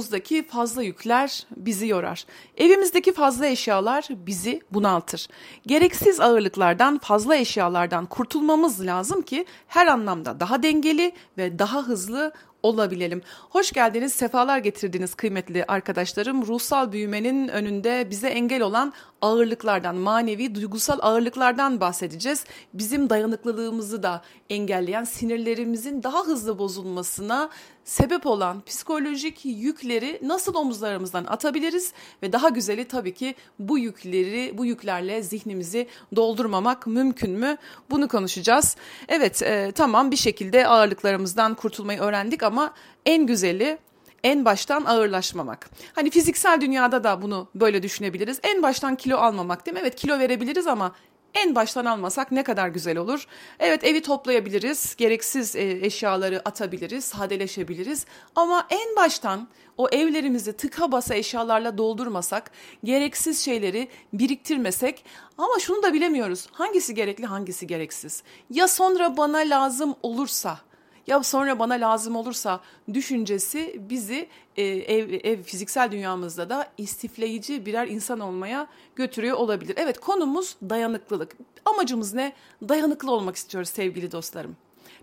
Vücudumuzdaki 0.00 0.42
fazla 0.46 0.82
yükler 0.82 1.46
bizi 1.56 1.86
yorar. 1.86 2.24
Evimizdeki 2.56 3.12
fazla 3.12 3.46
eşyalar 3.46 4.08
bizi 4.10 4.60
bunaltır. 4.72 5.28
Gereksiz 5.66 6.20
ağırlıklardan, 6.20 6.98
fazla 6.98 7.36
eşyalardan 7.36 8.06
kurtulmamız 8.06 8.86
lazım 8.86 9.22
ki 9.22 9.46
her 9.66 9.86
anlamda 9.86 10.40
daha 10.40 10.62
dengeli 10.62 11.12
ve 11.38 11.58
daha 11.58 11.82
hızlı 11.82 12.32
olabilelim. 12.62 13.22
Hoş 13.50 13.72
geldiniz, 13.72 14.12
sefalar 14.12 14.58
getirdiniz 14.58 15.14
kıymetli 15.14 15.64
arkadaşlarım. 15.64 16.46
Ruhsal 16.46 16.92
büyümenin 16.92 17.48
önünde 17.48 18.06
bize 18.10 18.28
engel 18.28 18.62
olan 18.62 18.92
ağırlıklardan, 19.22 19.96
manevi, 19.96 20.54
duygusal 20.54 20.98
ağırlıklardan 21.02 21.80
bahsedeceğiz. 21.80 22.44
Bizim 22.74 23.10
dayanıklılığımızı 23.10 24.02
da 24.02 24.22
engelleyen, 24.50 25.04
sinirlerimizin 25.04 26.02
daha 26.02 26.26
hızlı 26.26 26.58
bozulmasına 26.58 27.50
sebep 27.84 28.26
olan 28.26 28.62
psikolojik 28.64 29.44
yükleri 29.44 30.20
nasıl 30.22 30.54
omuzlarımızdan 30.54 31.24
atabiliriz 31.24 31.92
ve 32.22 32.32
daha 32.32 32.48
güzeli 32.48 32.88
tabii 32.88 33.14
ki 33.14 33.34
bu 33.58 33.78
yükleri, 33.78 34.58
bu 34.58 34.66
yüklerle 34.66 35.22
zihnimizi 35.22 35.88
doldurmamak 36.16 36.86
mümkün 36.86 37.30
mü? 37.30 37.56
Bunu 37.90 38.08
konuşacağız. 38.08 38.76
Evet, 39.08 39.42
e, 39.42 39.72
tamam 39.74 40.10
bir 40.10 40.16
şekilde 40.16 40.66
ağırlıklarımızdan 40.66 41.54
kurtulmayı 41.54 42.00
öğrendik 42.00 42.42
ama 42.42 42.74
en 43.06 43.26
güzeli 43.26 43.78
en 44.24 44.44
baştan 44.44 44.84
ağırlaşmamak. 44.84 45.70
Hani 45.92 46.10
fiziksel 46.10 46.60
dünyada 46.60 47.04
da 47.04 47.22
bunu 47.22 47.48
böyle 47.54 47.82
düşünebiliriz. 47.82 48.40
En 48.42 48.62
baştan 48.62 48.96
kilo 48.96 49.16
almamak 49.16 49.66
değil 49.66 49.74
mi? 49.74 49.80
Evet 49.82 49.96
kilo 49.96 50.18
verebiliriz 50.18 50.66
ama 50.66 50.94
en 51.34 51.54
baştan 51.54 51.84
almasak 51.84 52.32
ne 52.32 52.42
kadar 52.42 52.68
güzel 52.68 52.98
olur. 52.98 53.26
Evet 53.58 53.84
evi 53.84 54.02
toplayabiliriz, 54.02 54.96
gereksiz 54.96 55.56
e, 55.56 55.70
eşyaları 55.70 56.42
atabiliriz, 56.44 57.04
sadeleşebiliriz. 57.04 58.06
Ama 58.36 58.66
en 58.70 58.96
baştan 58.96 59.48
o 59.76 59.88
evlerimizi 59.88 60.52
tıka 60.52 60.92
basa 60.92 61.14
eşyalarla 61.14 61.78
doldurmasak, 61.78 62.50
gereksiz 62.84 63.44
şeyleri 63.44 63.88
biriktirmesek 64.12 65.04
ama 65.38 65.58
şunu 65.60 65.82
da 65.82 65.92
bilemiyoruz. 65.92 66.46
Hangisi 66.52 66.94
gerekli, 66.94 67.26
hangisi 67.26 67.66
gereksiz? 67.66 68.22
Ya 68.50 68.68
sonra 68.68 69.16
bana 69.16 69.38
lazım 69.38 69.94
olursa 70.02 70.58
ya 71.06 71.22
sonra 71.22 71.58
bana 71.58 71.74
lazım 71.74 72.16
olursa 72.16 72.60
düşüncesi 72.94 73.80
bizi 73.90 74.28
e, 74.56 74.62
ev, 74.64 75.20
ev 75.24 75.42
fiziksel 75.42 75.90
dünyamızda 75.90 76.50
da 76.50 76.72
istifleyici 76.78 77.66
birer 77.66 77.88
insan 77.88 78.20
olmaya 78.20 78.66
götürüyor 78.96 79.36
olabilir. 79.36 79.74
Evet 79.78 80.00
konumuz 80.00 80.56
dayanıklılık. 80.62 81.36
Amacımız 81.64 82.14
ne? 82.14 82.32
Dayanıklı 82.68 83.12
olmak 83.12 83.36
istiyoruz 83.36 83.68
sevgili 83.70 84.12
dostlarım. 84.12 84.56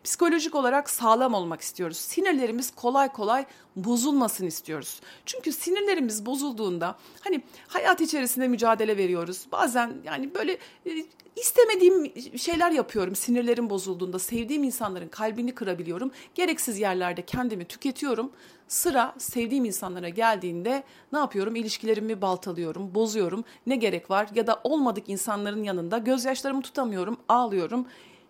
Psikolojik 0.04 0.56
olarak 0.56 0.90
sağlam 0.90 1.34
olmak 1.34 1.62
istiyoruz. 1.62 1.98
Sinirlerimiz 1.98 2.72
kolay 2.76 3.12
kolay 3.12 3.46
bozulmasın 3.76 4.46
istiyoruz. 4.46 5.02
Çünkü 5.26 5.52
sinirlerimiz 5.52 6.26
bozulduğunda 6.26 6.96
hani 7.22 7.42
hayat 7.68 8.02
içerisinde 8.02 8.48
mücadele 8.48 8.98
veriyoruz. 8.98 9.46
Bazen 9.52 9.94
yani 10.06 10.34
böyle 10.36 10.58
e, 10.86 11.06
istemediğim 11.36 12.14
şeyler 12.38 12.72
yapıyorum. 12.72 13.16
Sinirlerim 13.16 13.70
bozulduğunda 13.70 14.20
sevdiğim 14.20 14.64
insanların 14.64 15.08
kalbini 15.08 15.56
kırabiliyorum. 15.56 16.12
Gereksiz 16.36 16.80
yerlerde 16.80 17.22
kendimi 17.22 17.66
tüketiyorum. 17.66 18.32
Sıra 18.68 19.16
sevdiğim 19.18 19.66
insanlara 19.66 20.10
geldiğinde 20.10 20.84
ne 21.14 21.20
yapıyorum? 21.20 21.56
İlişkilerimi 21.56 22.22
baltalıyorum, 22.22 22.96
bozuyorum. 22.96 23.44
Ne 23.68 23.76
gerek 23.76 24.10
var? 24.10 24.28
Ya 24.36 24.48
da 24.48 24.62
olmadık 24.64 25.10
insanların 25.10 25.64
yanında 25.64 25.98
gözyaşlarımı 25.98 26.62
tutamıyorum, 26.62 27.18
ağlıyorum. 27.30 27.88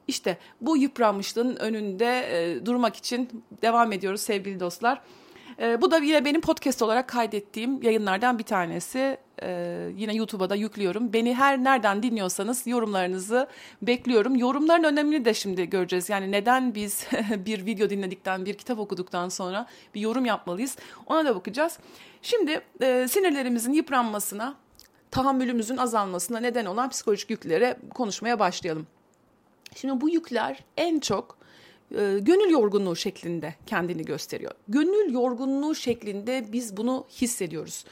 İşte 0.08 0.38
bu 0.62 0.78
yıpranmışlığın 0.78 1.56
önünde 1.56 2.20
e, 2.32 2.66
durmak 2.66 2.96
için 2.96 3.44
devam 3.62 3.92
ediyoruz 3.92 4.22
sevgili 4.22 4.60
dostlar. 4.60 5.02
E, 5.60 5.82
bu 5.82 5.92
da 5.92 5.98
yine 5.98 6.26
benim 6.26 6.42
podcast 6.42 6.82
olarak 6.82 7.08
kaydettiğim 7.08 7.84
yayınlardan 7.84 8.40
bir 8.40 8.44
tanesi. 8.44 9.18
E, 9.42 9.50
yine 9.96 10.16
YouTube'a 10.16 10.50
da 10.50 10.56
yüklüyorum. 10.56 11.14
Beni 11.14 11.36
her 11.36 11.64
nereden 11.64 12.04
dinliyorsanız 12.04 12.68
yorumlarınızı 12.68 13.48
bekliyorum. 13.82 14.36
Yorumların 14.36 14.84
önemini 14.84 15.26
de 15.26 15.34
şimdi 15.34 15.70
göreceğiz. 15.70 16.10
Yani 16.10 16.32
neden 16.32 16.76
biz 16.76 17.08
bir 17.46 17.66
video 17.66 17.90
dinledikten, 17.90 18.46
bir 18.46 18.54
kitap 18.54 18.80
okuduktan 18.80 19.30
sonra 19.30 19.68
bir 19.96 20.02
yorum 20.02 20.26
yapmalıyız? 20.26 20.78
Ona 21.06 21.26
da 21.26 21.36
bakacağız. 21.36 21.80
Şimdi 22.22 22.62
e, 22.82 23.08
sinirlerimizin 23.08 23.74
yıpranmasına, 23.74 24.56
tahammülümüzün 25.12 25.78
azalmasına 25.78 26.40
neden 26.40 26.66
olan 26.66 26.90
psikolojik 26.90 27.30
yüklere 27.30 27.78
konuşmaya 27.94 28.40
başlayalım. 28.40 28.88
Şimdi 29.76 30.02
bu 30.02 30.10
yükler 30.10 30.64
en 30.78 31.00
çok 31.00 31.38
e, 31.92 32.20
gönül 32.20 32.50
yorgunluğu 32.50 32.96
şeklinde 32.96 33.56
kendini 33.66 34.06
gösteriyor. 34.06 34.52
Gönül 34.68 35.14
yorgunluğu 35.14 35.76
şeklinde 35.76 36.46
biz 36.52 36.78
bunu 36.78 37.06
hissediyoruz. 37.22 37.86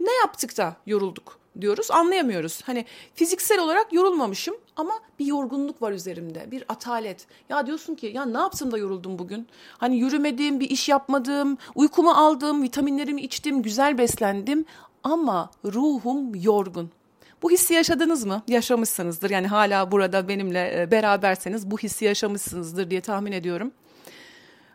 Ne 0.00 0.12
yaptık 0.12 0.56
da 0.56 0.76
yorulduk 0.86 1.40
diyoruz 1.60 1.90
anlayamıyoruz. 1.90 2.62
Hani 2.62 2.84
fiziksel 3.14 3.58
olarak 3.58 3.92
yorulmamışım 3.92 4.54
ama 4.76 4.92
bir 5.18 5.26
yorgunluk 5.26 5.82
var 5.82 5.92
üzerimde 5.92 6.50
bir 6.50 6.64
atalet. 6.68 7.26
Ya 7.48 7.66
diyorsun 7.66 7.94
ki 7.94 8.06
ya 8.14 8.24
ne 8.24 8.38
yaptım 8.38 8.72
da 8.72 8.78
yoruldum 8.78 9.18
bugün? 9.18 9.48
Hani 9.78 9.98
yürümedim 9.98 10.60
bir 10.60 10.70
iş 10.70 10.88
yapmadım 10.88 11.58
uykumu 11.74 12.10
aldım 12.10 12.62
vitaminlerimi 12.62 13.20
içtim 13.20 13.62
güzel 13.62 13.98
beslendim 13.98 14.64
ama 15.04 15.50
ruhum 15.64 16.34
yorgun. 16.34 16.90
Bu 17.42 17.50
hissi 17.50 17.74
yaşadınız 17.74 18.24
mı? 18.24 18.42
Yaşamışsınızdır. 18.48 19.30
Yani 19.30 19.46
hala 19.46 19.92
burada 19.92 20.28
benimle 20.28 20.82
e, 20.82 20.90
beraberseniz 20.90 21.70
bu 21.70 21.78
hissi 21.78 22.04
yaşamışsınızdır 22.04 22.90
diye 22.90 23.00
tahmin 23.00 23.32
ediyorum. 23.32 23.72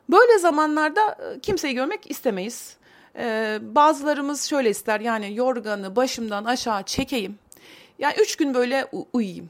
Böyle 0.09 0.39
zamanlarda 0.39 1.11
e, 1.11 1.39
kimseyi 1.39 1.73
görmek 1.73 2.11
istemeyiz. 2.11 2.77
Ee, 3.17 3.59
bazılarımız 3.61 4.43
şöyle 4.43 4.69
ister 4.69 4.99
yani 4.99 5.35
yorganı 5.35 5.95
başımdan 5.95 6.45
aşağı 6.45 6.83
çekeyim. 6.83 7.39
Yani 7.99 8.15
üç 8.21 8.35
gün 8.35 8.53
böyle 8.53 8.87
uyuyayım. 9.13 9.49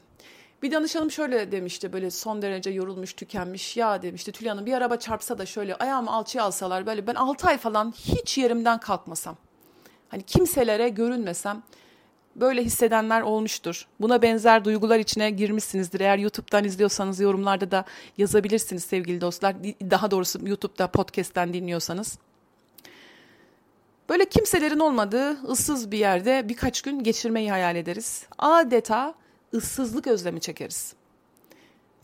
Bir 0.62 0.72
danışanım 0.72 1.10
şöyle 1.10 1.52
demişti 1.52 1.92
böyle 1.92 2.10
son 2.10 2.42
derece 2.42 2.70
yorulmuş 2.70 3.12
tükenmiş 3.12 3.76
ya 3.76 4.02
demişti 4.02 4.32
Tülay 4.32 4.50
Hanım 4.50 4.66
bir 4.66 4.72
araba 4.72 4.96
çarpsa 4.96 5.38
da 5.38 5.46
şöyle 5.46 5.74
ayağımı 5.74 6.10
alçıya 6.10 6.44
alsalar 6.44 6.86
böyle 6.86 7.06
ben 7.06 7.14
altı 7.14 7.46
ay 7.46 7.58
falan 7.58 7.92
hiç 7.92 8.38
yerimden 8.38 8.80
kalkmasam. 8.80 9.36
Hani 10.08 10.22
kimselere 10.22 10.88
görünmesem 10.88 11.62
böyle 12.40 12.64
hissedenler 12.64 13.20
olmuştur. 13.22 13.86
Buna 14.00 14.22
benzer 14.22 14.64
duygular 14.64 14.98
içine 14.98 15.30
girmişsinizdir. 15.30 16.00
Eğer 16.00 16.18
YouTube'dan 16.18 16.64
izliyorsanız 16.64 17.20
yorumlarda 17.20 17.70
da 17.70 17.84
yazabilirsiniz 18.18 18.84
sevgili 18.84 19.20
dostlar. 19.20 19.56
Daha 19.90 20.10
doğrusu 20.10 20.48
YouTube'da 20.48 20.86
podcast'ten 20.86 21.52
dinliyorsanız. 21.52 22.18
Böyle 24.08 24.24
kimselerin 24.28 24.78
olmadığı 24.78 25.30
ıssız 25.50 25.90
bir 25.90 25.98
yerde 25.98 26.48
birkaç 26.48 26.82
gün 26.82 27.02
geçirmeyi 27.02 27.50
hayal 27.50 27.76
ederiz. 27.76 28.26
Adeta 28.38 29.14
ıssızlık 29.54 30.06
özlemi 30.06 30.40
çekeriz. 30.40 30.94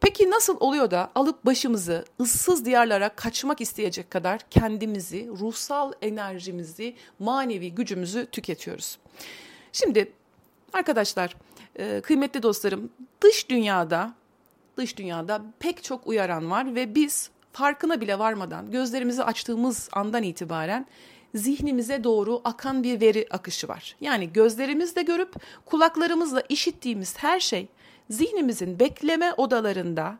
Peki 0.00 0.30
nasıl 0.30 0.56
oluyor 0.60 0.90
da 0.90 1.10
alıp 1.14 1.46
başımızı 1.46 2.04
ıssız 2.20 2.64
diyarlara 2.64 3.08
kaçmak 3.08 3.60
isteyecek 3.60 4.10
kadar 4.10 4.40
kendimizi, 4.50 5.28
ruhsal 5.28 5.92
enerjimizi, 6.02 6.94
manevi 7.18 7.74
gücümüzü 7.74 8.26
tüketiyoruz? 8.26 8.98
Şimdi 9.72 10.12
Arkadaşlar, 10.72 11.36
e, 11.76 12.00
kıymetli 12.00 12.42
dostlarım, 12.42 12.90
dış 13.20 13.48
dünyada 13.48 14.14
dış 14.76 14.96
dünyada 14.96 15.42
pek 15.58 15.84
çok 15.84 16.06
uyaran 16.06 16.50
var 16.50 16.74
ve 16.74 16.94
biz 16.94 17.30
farkına 17.52 18.00
bile 18.00 18.18
varmadan 18.18 18.70
gözlerimizi 18.70 19.24
açtığımız 19.24 19.88
andan 19.92 20.22
itibaren 20.22 20.86
zihnimize 21.34 22.04
doğru 22.04 22.40
akan 22.44 22.82
bir 22.82 23.00
veri 23.00 23.26
akışı 23.30 23.68
var. 23.68 23.96
Yani 24.00 24.32
gözlerimizle 24.32 25.02
görüp 25.02 25.34
kulaklarımızla 25.66 26.42
işittiğimiz 26.48 27.18
her 27.18 27.40
şey 27.40 27.68
zihnimizin 28.10 28.78
bekleme 28.78 29.32
odalarında 29.32 30.18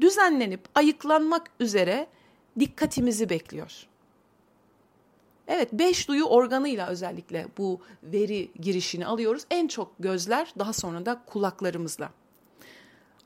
düzenlenip 0.00 0.60
ayıklanmak 0.74 1.50
üzere 1.60 2.06
dikkatimizi 2.60 3.30
bekliyor. 3.30 3.86
Evet 5.48 5.72
beş 5.72 6.08
duyu 6.08 6.24
organıyla 6.24 6.86
özellikle 6.86 7.46
bu 7.58 7.80
veri 8.02 8.50
girişini 8.60 9.06
alıyoruz. 9.06 9.42
En 9.50 9.68
çok 9.68 9.92
gözler 9.98 10.54
daha 10.58 10.72
sonra 10.72 11.06
da 11.06 11.22
kulaklarımızla. 11.26 12.10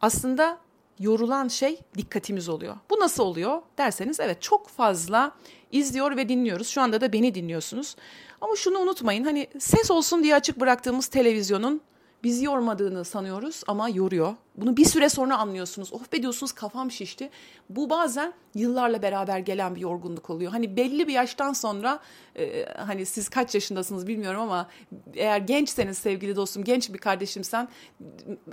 Aslında 0.00 0.58
yorulan 0.98 1.48
şey 1.48 1.80
dikkatimiz 1.96 2.48
oluyor. 2.48 2.76
Bu 2.90 3.00
nasıl 3.00 3.22
oluyor 3.22 3.62
derseniz 3.78 4.20
evet 4.20 4.42
çok 4.42 4.68
fazla 4.68 5.32
izliyor 5.72 6.16
ve 6.16 6.28
dinliyoruz. 6.28 6.68
Şu 6.68 6.80
anda 6.80 7.00
da 7.00 7.12
beni 7.12 7.34
dinliyorsunuz. 7.34 7.96
Ama 8.40 8.56
şunu 8.56 8.78
unutmayın 8.78 9.24
hani 9.24 9.46
ses 9.58 9.90
olsun 9.90 10.22
diye 10.22 10.34
açık 10.34 10.60
bıraktığımız 10.60 11.06
televizyonun 11.06 11.80
bizi 12.22 12.44
yormadığını 12.44 13.04
sanıyoruz 13.04 13.62
ama 13.66 13.88
yoruyor. 13.88 14.34
Bunu 14.56 14.76
bir 14.76 14.84
süre 14.84 15.08
sonra 15.08 15.38
anlıyorsunuz. 15.38 15.92
Of 15.92 16.12
be 16.12 16.22
diyorsunuz 16.22 16.52
kafam 16.52 16.90
şişti. 16.90 17.30
Bu 17.70 17.90
bazen 17.90 18.32
yıllarla 18.54 19.02
beraber 19.02 19.38
gelen 19.38 19.74
bir 19.74 19.80
yorgunluk 19.80 20.30
oluyor. 20.30 20.52
Hani 20.52 20.76
belli 20.76 21.08
bir 21.08 21.12
yaştan 21.12 21.52
sonra 21.52 22.00
e, 22.36 22.66
hani 22.76 23.06
siz 23.06 23.28
kaç 23.28 23.54
yaşındasınız 23.54 24.06
bilmiyorum 24.06 24.40
ama 24.40 24.68
eğer 25.14 25.38
gençseniz 25.38 25.98
sevgili 25.98 26.36
dostum, 26.36 26.64
genç 26.64 26.92
bir 26.92 26.98
kardeşimsen 26.98 27.68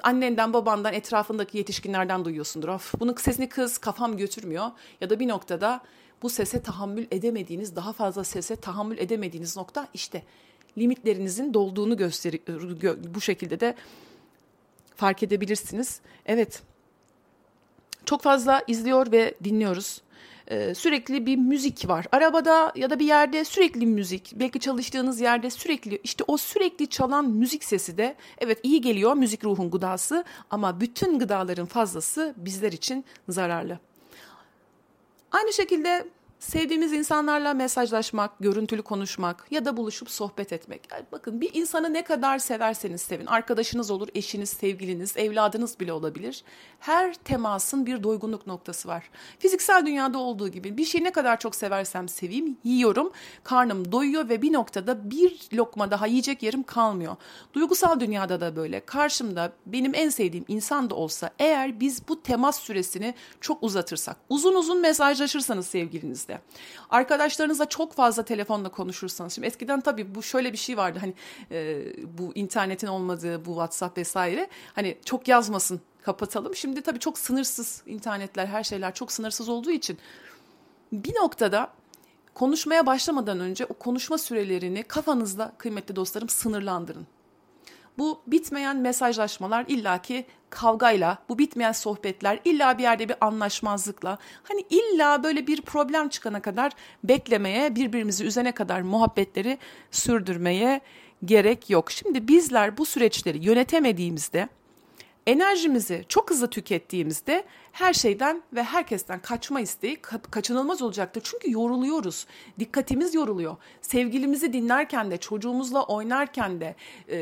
annenden, 0.03 0.53
babandan, 0.53 0.93
etrafındaki 0.93 1.57
yetişkinlerden 1.57 2.25
duyuyorsundur. 2.25 2.67
Of 2.67 2.93
bunun 2.99 3.13
sesini 3.13 3.49
kız 3.49 3.77
kafam 3.77 4.17
götürmüyor 4.17 4.71
ya 5.01 5.09
da 5.09 5.19
bir 5.19 5.27
noktada 5.27 5.81
bu 6.21 6.29
sese 6.29 6.61
tahammül 6.61 7.07
edemediğiniz, 7.11 7.75
daha 7.75 7.93
fazla 7.93 8.23
sese 8.23 8.55
tahammül 8.55 8.97
edemediğiniz 8.97 9.57
nokta 9.57 9.87
işte 9.93 10.23
limitlerinizin 10.77 11.53
dolduğunu 11.53 11.97
gösteriyor. 11.97 12.97
Bu 13.15 13.21
şekilde 13.21 13.59
de 13.59 13.75
fark 14.95 15.23
edebilirsiniz. 15.23 15.99
Evet. 16.25 16.61
Çok 18.05 18.21
fazla 18.21 18.63
izliyor 18.67 19.11
ve 19.11 19.33
dinliyoruz. 19.43 20.01
Ee, 20.47 20.75
sürekli 20.75 21.25
bir 21.25 21.37
müzik 21.37 21.87
var. 21.87 22.05
Arabada 22.11 22.73
ya 22.75 22.89
da 22.89 22.99
bir 22.99 23.05
yerde 23.05 23.45
sürekli 23.45 23.85
müzik. 23.85 24.33
Belki 24.35 24.59
çalıştığınız 24.59 25.21
yerde 25.21 25.49
sürekli 25.49 25.99
işte 26.03 26.23
o 26.27 26.37
sürekli 26.37 26.87
çalan 26.87 27.29
müzik 27.29 27.63
sesi 27.63 27.97
de 27.97 28.15
evet 28.37 28.59
iyi 28.63 28.81
geliyor 28.81 29.13
müzik 29.13 29.43
ruhun 29.43 29.71
gıdası 29.71 30.23
ama 30.49 30.81
bütün 30.81 31.19
gıdaların 31.19 31.65
fazlası 31.65 32.33
bizler 32.37 32.71
için 32.71 33.05
zararlı. 33.29 33.79
Aynı 35.31 35.53
şekilde 35.53 36.07
Sevdiğimiz 36.39 36.93
insanlarla 36.93 37.53
mesajlaşmak, 37.53 38.31
görüntülü 38.39 38.81
konuşmak 38.81 39.47
ya 39.51 39.65
da 39.65 39.77
buluşup 39.77 40.09
sohbet 40.09 40.53
etmek. 40.53 40.81
Yani 40.91 41.03
bakın 41.11 41.41
bir 41.41 41.53
insanı 41.53 41.93
ne 41.93 42.03
kadar 42.03 42.39
severseniz 42.39 43.01
sevin. 43.01 43.25
Arkadaşınız 43.25 43.91
olur, 43.91 44.07
eşiniz, 44.15 44.49
sevgiliniz, 44.49 45.17
evladınız 45.17 45.79
bile 45.79 45.93
olabilir. 45.93 46.43
Her 46.79 47.13
temasın 47.13 47.85
bir 47.85 48.03
doygunluk 48.03 48.47
noktası 48.47 48.87
var. 48.87 49.09
Fiziksel 49.39 49.85
dünyada 49.85 50.17
olduğu 50.17 50.47
gibi 50.47 50.77
bir 50.77 50.85
şeyi 50.85 51.03
ne 51.03 51.11
kadar 51.11 51.39
çok 51.39 51.55
seversem 51.55 52.09
seveyim, 52.09 52.57
yiyorum, 52.63 53.11
karnım 53.43 53.91
doyuyor 53.91 54.29
ve 54.29 54.41
bir 54.41 54.53
noktada 54.53 55.11
bir 55.11 55.47
lokma 55.53 55.91
daha 55.91 56.07
yiyecek 56.07 56.43
yerim 56.43 56.63
kalmıyor. 56.63 57.15
Duygusal 57.53 57.99
dünyada 57.99 58.41
da 58.41 58.55
böyle. 58.55 58.85
Karşımda 58.85 59.51
benim 59.65 59.91
en 59.95 60.09
sevdiğim 60.09 60.45
insan 60.47 60.89
da 60.89 60.95
olsa 60.95 61.29
eğer 61.39 61.79
biz 61.79 62.07
bu 62.07 62.23
temas 62.23 62.59
süresini 62.59 63.13
çok 63.41 63.63
uzatırsak, 63.63 64.17
uzun 64.29 64.55
uzun 64.55 64.81
mesajlaşırsanız 64.81 65.67
sevgilinizle 65.67 66.34
şekilde. 66.35 66.85
Arkadaşlarınızla 66.89 67.65
çok 67.65 67.93
fazla 67.93 68.25
telefonla 68.25 68.69
konuşursanız. 68.69 69.33
Şimdi 69.33 69.47
eskiden 69.47 69.81
tabii 69.81 70.15
bu 70.15 70.23
şöyle 70.23 70.53
bir 70.53 70.57
şey 70.57 70.77
vardı. 70.77 70.99
Hani 71.01 71.13
e, 71.51 71.85
bu 72.17 72.31
internetin 72.35 72.87
olmadığı 72.87 73.45
bu 73.45 73.49
WhatsApp 73.49 73.97
vesaire. 73.97 74.49
Hani 74.75 74.97
çok 75.05 75.27
yazmasın 75.27 75.81
kapatalım. 76.03 76.55
Şimdi 76.55 76.81
tabii 76.81 76.99
çok 76.99 77.17
sınırsız 77.17 77.83
internetler 77.85 78.45
her 78.45 78.63
şeyler 78.63 78.93
çok 78.93 79.11
sınırsız 79.11 79.49
olduğu 79.49 79.71
için 79.71 79.97
bir 80.91 81.15
noktada 81.15 81.71
konuşmaya 82.33 82.85
başlamadan 82.85 83.39
önce 83.39 83.65
o 83.65 83.73
konuşma 83.73 84.17
sürelerini 84.17 84.83
kafanızda 84.83 85.53
kıymetli 85.57 85.95
dostlarım 85.95 86.29
sınırlandırın. 86.29 87.07
Bu 87.97 88.21
bitmeyen 88.27 88.77
mesajlaşmalar 88.77 89.65
illaki 89.67 90.25
kavgayla, 90.55 91.17
bu 91.29 91.39
bitmeyen 91.39 91.71
sohbetler 91.71 92.39
illa 92.45 92.77
bir 92.77 92.83
yerde 92.83 93.09
bir 93.09 93.15
anlaşmazlıkla, 93.21 94.17
hani 94.43 94.65
illa 94.69 95.23
böyle 95.23 95.47
bir 95.47 95.61
problem 95.61 96.09
çıkana 96.09 96.41
kadar 96.41 96.71
beklemeye, 97.03 97.75
birbirimizi 97.75 98.25
üzene 98.25 98.51
kadar 98.51 98.81
muhabbetleri 98.81 99.57
sürdürmeye 99.91 100.81
gerek 101.25 101.69
yok. 101.69 101.91
Şimdi 101.91 102.27
bizler 102.27 102.77
bu 102.77 102.85
süreçleri 102.85 103.45
yönetemediğimizde 103.45 104.49
enerjimizi 105.27 106.05
çok 106.09 106.29
hızlı 106.29 106.49
tükettiğimizde 106.49 107.43
her 107.75 107.93
şeyden 107.93 108.41
ve 108.53 108.63
herkesten 108.63 109.21
kaçma 109.21 109.61
isteği 109.61 110.01
kaçınılmaz 110.31 110.81
olacaktır. 110.81 111.21
Çünkü 111.25 111.51
yoruluyoruz. 111.51 112.25
Dikkatimiz 112.59 113.15
yoruluyor. 113.15 113.55
Sevgilimizi 113.81 114.53
dinlerken 114.53 115.11
de, 115.11 115.17
çocuğumuzla 115.17 115.83
oynarken 115.83 116.61
de, 116.61 116.75
e, 117.07 117.17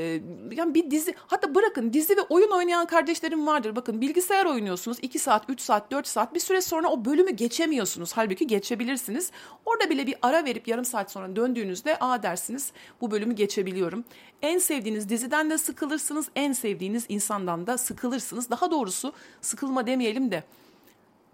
yani 0.51 0.73
bir 0.73 0.91
dizi, 0.91 1.15
hatta 1.17 1.55
bırakın 1.55 1.93
dizi 1.93 2.17
ve 2.17 2.21
oyun 2.21 2.51
oynayan 2.51 2.87
kardeşlerim 2.87 3.47
vardır. 3.47 3.75
Bakın 3.75 4.01
bilgisayar 4.01 4.45
oynuyorsunuz 4.45 4.97
2 5.01 5.19
saat, 5.19 5.45
3 5.49 5.61
saat, 5.61 5.91
4 5.91 6.07
saat 6.07 6.33
bir 6.33 6.39
süre 6.39 6.61
sonra 6.61 6.87
o 6.87 7.05
bölümü 7.05 7.31
geçemiyorsunuz. 7.31 8.11
Halbuki 8.15 8.47
geçebilirsiniz. 8.47 9.31
Orada 9.65 9.89
bile 9.89 10.07
bir 10.07 10.15
ara 10.21 10.45
verip 10.45 10.67
yarım 10.67 10.85
saat 10.85 11.11
sonra 11.11 11.35
döndüğünüzde 11.35 11.97
aa 11.99 12.23
dersiniz 12.23 12.71
bu 13.01 13.11
bölümü 13.11 13.35
geçebiliyorum. 13.35 14.05
En 14.41 14.57
sevdiğiniz 14.57 15.09
diziden 15.09 15.49
de 15.49 15.57
sıkılırsınız, 15.57 16.29
en 16.35 16.53
sevdiğiniz 16.53 17.05
insandan 17.09 17.67
da 17.67 17.77
sıkılırsınız. 17.77 18.49
Daha 18.49 18.71
doğrusu 18.71 19.13
sıkılma 19.41 19.87
demeyelim 19.87 20.31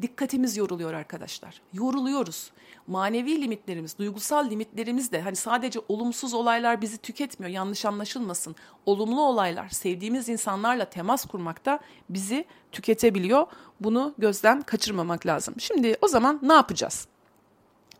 dikkatimiz 0.01 0.57
yoruluyor 0.57 0.93
arkadaşlar. 0.93 1.61
Yoruluyoruz. 1.73 2.51
Manevi 2.87 3.41
limitlerimiz, 3.41 3.97
duygusal 3.97 4.49
limitlerimiz 4.49 5.11
de 5.11 5.21
hani 5.21 5.35
sadece 5.35 5.79
olumsuz 5.87 6.33
olaylar 6.33 6.81
bizi 6.81 6.97
tüketmiyor. 6.97 7.53
Yanlış 7.53 7.85
anlaşılmasın. 7.85 8.55
Olumlu 8.85 9.21
olaylar, 9.21 9.69
sevdiğimiz 9.69 10.29
insanlarla 10.29 10.85
temas 10.85 11.25
kurmakta 11.25 11.79
bizi 12.09 12.45
tüketebiliyor. 12.71 13.47
Bunu 13.79 14.13
gözden 14.17 14.61
kaçırmamak 14.61 15.25
lazım. 15.25 15.55
Şimdi 15.59 15.97
o 16.01 16.07
zaman 16.07 16.39
ne 16.41 16.53
yapacağız? 16.53 17.07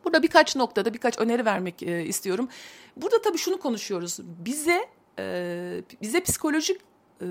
Burada 0.03 0.23
birkaç 0.23 0.55
noktada 0.55 0.94
birkaç 0.94 1.19
öneri 1.19 1.45
vermek 1.45 1.83
e, 1.83 2.05
istiyorum. 2.05 2.50
Burada 2.97 3.21
tabii 3.21 3.38
şunu 3.38 3.59
konuşuyoruz. 3.59 4.19
Bize 4.45 4.89
e, 5.19 5.81
bize 6.01 6.23
psikolojik 6.23 6.81
e, 7.21 7.25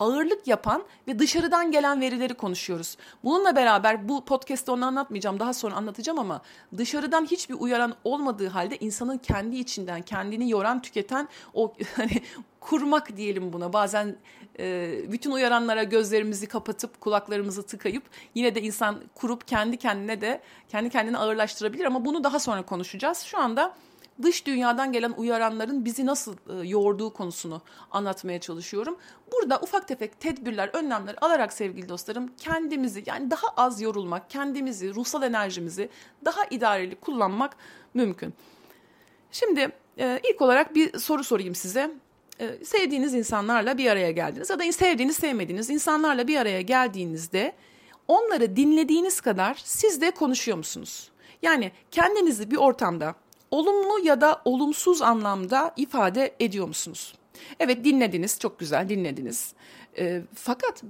ağırlık 0.00 0.46
yapan 0.46 0.82
ve 1.08 1.18
dışarıdan 1.18 1.72
gelen 1.72 2.00
verileri 2.00 2.34
konuşuyoruz. 2.34 2.96
Bununla 3.24 3.56
beraber 3.56 4.08
bu 4.08 4.24
podcast'te 4.24 4.72
onu 4.72 4.86
anlatmayacağım 4.86 5.40
daha 5.40 5.54
sonra 5.54 5.74
anlatacağım 5.74 6.18
ama 6.18 6.42
dışarıdan 6.76 7.24
hiçbir 7.24 7.54
uyaran 7.54 7.94
olmadığı 8.04 8.48
halde 8.48 8.76
insanın 8.76 9.18
kendi 9.18 9.56
içinden 9.56 10.02
kendini 10.02 10.50
yoran 10.50 10.82
tüketen 10.82 11.28
o 11.54 11.74
hani 11.96 12.22
kurmak 12.60 13.16
diyelim 13.16 13.52
buna. 13.52 13.72
Bazen 13.72 14.16
e, 14.58 14.92
bütün 15.12 15.30
uyaranlara 15.30 15.82
gözlerimizi 15.82 16.46
kapatıp 16.46 17.00
kulaklarımızı 17.00 17.62
tıkayıp 17.62 18.02
yine 18.34 18.54
de 18.54 18.62
insan 18.62 19.02
kurup 19.14 19.48
kendi 19.48 19.76
kendine 19.76 20.20
de 20.20 20.40
kendi 20.68 20.90
kendini 20.90 21.18
ağırlaştırabilir 21.18 21.84
ama 21.84 22.04
bunu 22.04 22.24
daha 22.24 22.38
sonra 22.38 22.62
konuşacağız. 22.62 23.18
Şu 23.18 23.38
anda 23.38 23.74
dış 24.22 24.46
dünyadan 24.46 24.92
gelen 24.92 25.14
uyaranların 25.16 25.84
bizi 25.84 26.06
nasıl 26.06 26.34
e, 26.34 26.68
yoğurduğu 26.68 27.12
konusunu 27.12 27.62
anlatmaya 27.90 28.40
çalışıyorum. 28.40 28.96
Burada 29.32 29.60
ufak 29.62 29.88
tefek 29.88 30.20
tedbirler, 30.20 30.70
önlemler 30.72 31.16
alarak 31.20 31.52
sevgili 31.52 31.88
dostlarım 31.88 32.30
kendimizi 32.36 33.02
yani 33.06 33.30
daha 33.30 33.46
az 33.56 33.80
yorulmak, 33.80 34.30
kendimizi, 34.30 34.94
ruhsal 34.94 35.22
enerjimizi 35.22 35.88
daha 36.24 36.44
idareli 36.50 36.94
kullanmak 36.94 37.56
mümkün. 37.94 38.34
Şimdi 39.32 39.68
e, 39.98 40.20
ilk 40.30 40.42
olarak 40.42 40.74
bir 40.74 40.98
soru 40.98 41.24
sorayım 41.24 41.54
size. 41.54 41.90
E, 42.40 42.64
sevdiğiniz 42.64 43.14
insanlarla 43.14 43.78
bir 43.78 43.90
araya 43.90 44.10
geldiniz 44.10 44.50
ya 44.50 44.58
da 44.58 44.72
sevdiğiniz, 44.72 45.16
sevmediğiniz 45.16 45.70
insanlarla 45.70 46.28
bir 46.28 46.36
araya 46.36 46.60
geldiğinizde 46.60 47.52
onları 48.08 48.56
dinlediğiniz 48.56 49.20
kadar 49.20 49.62
siz 49.64 50.00
de 50.00 50.10
konuşuyor 50.10 50.58
musunuz? 50.58 51.10
Yani 51.42 51.72
kendinizi 51.90 52.50
bir 52.50 52.56
ortamda 52.56 53.14
olumlu 53.50 53.98
ya 54.04 54.20
da 54.20 54.42
olumsuz 54.44 55.02
anlamda 55.02 55.74
ifade 55.76 56.34
ediyor 56.40 56.68
musunuz? 56.68 57.14
Evet 57.60 57.84
dinlediniz, 57.84 58.38
çok 58.38 58.58
güzel 58.58 58.88
dinlediniz. 58.88 59.54
E, 59.98 60.22
fakat 60.34 60.82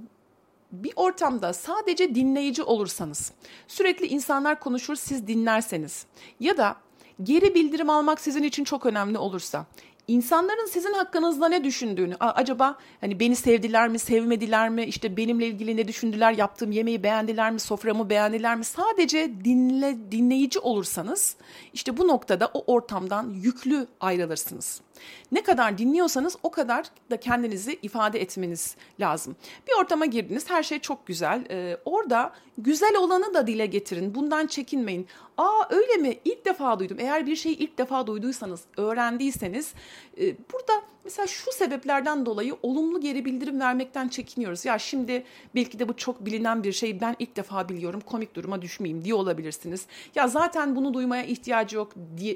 bir 0.71 0.93
ortamda 0.95 1.53
sadece 1.53 2.15
dinleyici 2.15 2.63
olursanız, 2.63 3.31
sürekli 3.67 4.07
insanlar 4.07 4.59
konuşur 4.59 4.95
siz 4.95 5.27
dinlerseniz 5.27 6.05
ya 6.39 6.57
da 6.57 6.75
geri 7.23 7.55
bildirim 7.55 7.89
almak 7.89 8.21
sizin 8.21 8.43
için 8.43 8.63
çok 8.63 8.85
önemli 8.85 9.17
olursa, 9.17 9.65
İnsanların 10.11 10.65
sizin 10.65 10.93
hakkınızda 10.93 11.47
ne 11.47 11.63
düşündüğünü, 11.63 12.15
acaba 12.19 12.77
hani 13.01 13.19
beni 13.19 13.35
sevdiler 13.35 13.89
mi, 13.89 13.99
sevmediler 13.99 14.69
mi, 14.69 14.83
işte 14.83 15.17
benimle 15.17 15.47
ilgili 15.47 15.77
ne 15.77 15.87
düşündüler, 15.87 16.31
yaptığım 16.31 16.71
yemeği 16.71 17.03
beğendiler 17.03 17.51
mi, 17.51 17.59
soframı 17.59 18.09
beğendiler 18.09 18.55
mi? 18.55 18.63
Sadece 18.65 19.31
dinle, 19.43 20.11
dinleyici 20.11 20.59
olursanız 20.59 21.35
işte 21.73 21.97
bu 21.97 22.07
noktada 22.07 22.51
o 22.53 22.73
ortamdan 22.73 23.29
yüklü 23.29 23.87
ayrılırsınız. 23.99 24.81
Ne 25.31 25.43
kadar 25.43 25.77
dinliyorsanız 25.77 26.37
o 26.43 26.51
kadar 26.51 26.85
da 27.11 27.19
kendinizi 27.19 27.79
ifade 27.81 28.21
etmeniz 28.21 28.75
lazım. 28.99 29.35
Bir 29.67 29.73
ortama 29.81 30.05
girdiniz, 30.05 30.49
her 30.49 30.63
şey 30.63 30.79
çok 30.79 31.07
güzel. 31.07 31.45
Ee, 31.49 31.77
orada 31.85 32.33
güzel 32.57 32.95
olanı 32.97 33.33
da 33.33 33.47
dile 33.47 33.65
getirin. 33.65 34.15
Bundan 34.15 34.47
çekinmeyin. 34.47 35.07
Aa 35.37 35.63
öyle 35.69 35.93
mi? 35.93 36.19
İlk 36.25 36.45
defa 36.45 36.79
duydum. 36.79 36.97
Eğer 36.99 37.25
bir 37.25 37.35
şeyi 37.35 37.57
ilk 37.57 37.77
defa 37.77 38.07
duyduysanız, 38.07 38.61
öğrendiyseniz 38.77 39.73
e, 40.17 40.35
burada 40.53 40.81
mesela 41.03 41.27
şu 41.27 41.51
sebeplerden 41.51 42.25
dolayı 42.25 42.55
olumlu 42.63 43.01
geri 43.01 43.25
bildirim 43.25 43.59
vermekten 43.59 44.07
çekiniyoruz. 44.07 44.65
Ya 44.65 44.79
şimdi 44.79 45.23
belki 45.55 45.79
de 45.79 45.89
bu 45.89 45.97
çok 45.97 46.25
bilinen 46.25 46.63
bir 46.63 46.71
şey 46.71 47.01
ben 47.01 47.15
ilk 47.19 47.35
defa 47.35 47.69
biliyorum 47.69 48.01
komik 48.05 48.35
duruma 48.35 48.61
düşmeyeyim 48.61 49.03
diye 49.03 49.13
olabilirsiniz. 49.13 49.85
Ya 50.15 50.27
zaten 50.27 50.75
bunu 50.75 50.93
duymaya 50.93 51.23
ihtiyacı 51.23 51.75
yok 51.75 51.93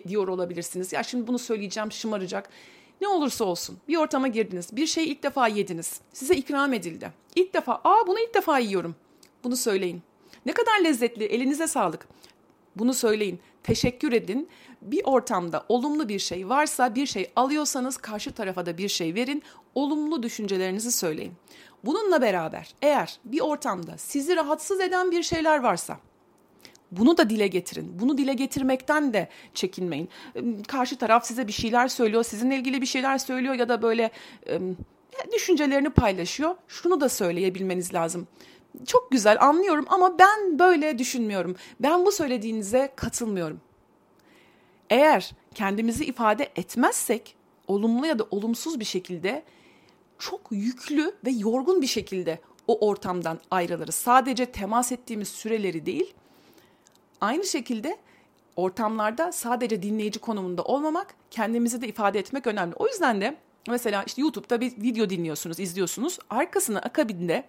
diyor 0.07 0.27
olabilirsiniz. 0.27 0.93
Ya 0.93 1.03
şimdi 1.03 1.27
bunu 1.27 1.39
söyleyeceğim 1.39 1.91
şımaracak. 1.91 2.49
Ne 3.01 3.07
olursa 3.07 3.45
olsun 3.45 3.77
bir 3.87 3.97
ortama 3.97 4.27
girdiniz, 4.27 4.75
bir 4.75 4.87
şeyi 4.87 5.07
ilk 5.07 5.23
defa 5.23 5.47
yediniz, 5.47 5.99
size 6.13 6.35
ikram 6.35 6.73
edildi. 6.73 7.11
İlk 7.35 7.53
defa, 7.53 7.81
aa 7.83 8.07
bunu 8.07 8.19
ilk 8.19 8.33
defa 8.33 8.59
yiyorum. 8.59 8.95
Bunu 9.43 9.55
söyleyin. 9.55 10.01
Ne 10.45 10.53
kadar 10.53 10.83
lezzetli, 10.83 11.23
elinize 11.23 11.67
sağlık. 11.67 12.07
Bunu 12.75 12.93
söyleyin. 12.93 13.39
Teşekkür 13.63 14.11
edin. 14.11 14.49
Bir 14.81 15.01
ortamda 15.03 15.65
olumlu 15.69 16.09
bir 16.09 16.19
şey 16.19 16.49
varsa, 16.49 16.95
bir 16.95 17.05
şey 17.05 17.31
alıyorsanız 17.35 17.97
karşı 17.97 18.31
tarafa 18.31 18.65
da 18.65 18.77
bir 18.77 18.89
şey 18.89 19.15
verin. 19.15 19.43
Olumlu 19.75 20.23
düşüncelerinizi 20.23 20.91
söyleyin. 20.91 21.33
Bununla 21.83 22.21
beraber 22.21 22.75
eğer 22.81 23.19
bir 23.25 23.39
ortamda 23.39 23.97
sizi 23.97 24.35
rahatsız 24.35 24.81
eden 24.81 25.11
bir 25.11 25.23
şeyler 25.23 25.59
varsa, 25.59 25.99
Bunu 26.91 27.17
da 27.17 27.29
dile 27.29 27.47
getirin. 27.47 27.99
Bunu 27.99 28.17
dile 28.17 28.33
getirmekten 28.33 29.13
de 29.13 29.29
çekinmeyin. 29.53 30.09
Karşı 30.67 30.97
taraf 30.97 31.25
size 31.25 31.47
bir 31.47 31.53
şeyler 31.53 31.87
söylüyor, 31.87 32.23
sizinle 32.23 32.55
ilgili 32.55 32.81
bir 32.81 32.85
şeyler 32.85 33.17
söylüyor 33.17 33.55
ya 33.55 33.69
da 33.69 33.81
böyle 33.81 34.11
düşüncelerini 35.33 35.89
paylaşıyor. 35.89 36.55
Şunu 36.67 37.01
da 37.01 37.09
söyleyebilmeniz 37.09 37.93
lazım. 37.93 38.27
Çok 38.87 39.11
güzel 39.11 39.37
anlıyorum 39.41 39.85
ama 39.89 40.19
ben 40.19 40.59
böyle 40.59 40.99
düşünmüyorum. 40.99 41.55
Ben 41.79 42.05
bu 42.05 42.11
söylediğinize 42.11 42.93
katılmıyorum. 42.95 43.61
Eğer 44.89 45.31
kendimizi 45.53 46.05
ifade 46.05 46.51
etmezsek 46.55 47.35
olumlu 47.67 48.05
ya 48.05 48.19
da 48.19 48.27
olumsuz 48.31 48.79
bir 48.79 48.85
şekilde 48.85 49.43
çok 50.19 50.41
yüklü 50.51 51.15
ve 51.25 51.31
yorgun 51.31 51.81
bir 51.81 51.87
şekilde 51.87 52.39
o 52.67 52.87
ortamdan 52.87 53.39
ayrılırız. 53.51 53.95
Sadece 53.95 54.45
temas 54.45 54.91
ettiğimiz 54.91 55.27
süreleri 55.27 55.85
değil, 55.85 56.13
aynı 57.21 57.45
şekilde 57.45 57.97
ortamlarda 58.55 59.31
sadece 59.31 59.81
dinleyici 59.83 60.19
konumunda 60.19 60.63
olmamak, 60.63 61.15
kendimizi 61.31 61.81
de 61.81 61.87
ifade 61.87 62.19
etmek 62.19 62.47
önemli. 62.47 62.75
O 62.75 62.87
yüzden 62.87 63.21
de 63.21 63.37
mesela 63.69 64.03
işte 64.07 64.21
YouTube'da 64.21 64.61
bir 64.61 64.71
video 64.71 65.09
dinliyorsunuz, 65.09 65.59
izliyorsunuz. 65.59 66.19
Arkasına 66.29 66.79
akabinde 66.79 67.43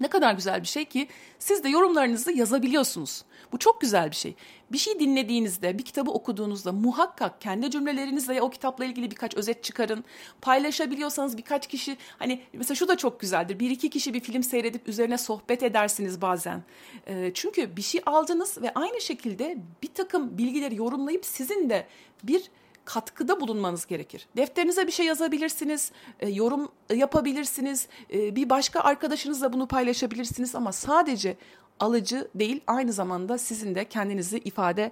ne 0.00 0.08
kadar 0.08 0.32
güzel 0.32 0.62
bir 0.62 0.66
şey 0.66 0.84
ki 0.84 1.08
siz 1.38 1.64
de 1.64 1.68
yorumlarınızı 1.68 2.32
yazabiliyorsunuz. 2.32 3.24
Bu 3.52 3.58
çok 3.58 3.80
güzel 3.80 4.10
bir 4.10 4.16
şey. 4.16 4.34
Bir 4.72 4.78
şey 4.78 5.00
dinlediğinizde, 5.00 5.78
bir 5.78 5.84
kitabı 5.84 6.10
okuduğunuzda 6.10 6.72
muhakkak 6.72 7.40
kendi 7.40 7.70
cümlelerinizle 7.70 8.42
o 8.42 8.50
kitapla 8.50 8.84
ilgili 8.84 9.10
birkaç 9.10 9.34
özet 9.34 9.64
çıkarın. 9.64 10.04
Paylaşabiliyorsanız 10.40 11.36
birkaç 11.36 11.66
kişi 11.66 11.96
hani 12.18 12.40
mesela 12.52 12.74
şu 12.74 12.88
da 12.88 12.96
çok 12.96 13.20
güzeldir. 13.20 13.58
Bir 13.58 13.70
iki 13.70 13.90
kişi 13.90 14.14
bir 14.14 14.20
film 14.20 14.42
seyredip 14.42 14.88
üzerine 14.88 15.18
sohbet 15.18 15.62
edersiniz 15.62 16.20
bazen. 16.20 16.62
E, 17.06 17.30
çünkü 17.34 17.76
bir 17.76 17.82
şey 17.82 18.00
aldınız 18.06 18.62
ve 18.62 18.72
aynı 18.74 19.00
şekilde 19.00 19.58
bir 19.82 19.94
takım 19.94 20.38
bilgileri 20.38 20.76
yorumlayıp 20.76 21.24
sizin 21.24 21.70
de 21.70 21.86
bir 22.22 22.50
katkıda 22.88 23.40
bulunmanız 23.40 23.86
gerekir. 23.86 24.28
Defterinize 24.36 24.86
bir 24.86 24.92
şey 24.92 25.06
yazabilirsiniz, 25.06 25.92
e, 26.20 26.28
yorum 26.28 26.68
yapabilirsiniz, 26.94 27.88
e, 28.12 28.36
bir 28.36 28.50
başka 28.50 28.80
arkadaşınızla 28.80 29.52
bunu 29.52 29.66
paylaşabilirsiniz 29.66 30.54
ama 30.54 30.72
sadece 30.72 31.36
alıcı 31.80 32.28
değil 32.34 32.60
aynı 32.66 32.92
zamanda 32.92 33.38
sizin 33.38 33.74
de 33.74 33.84
kendinizi 33.84 34.38
ifade 34.38 34.90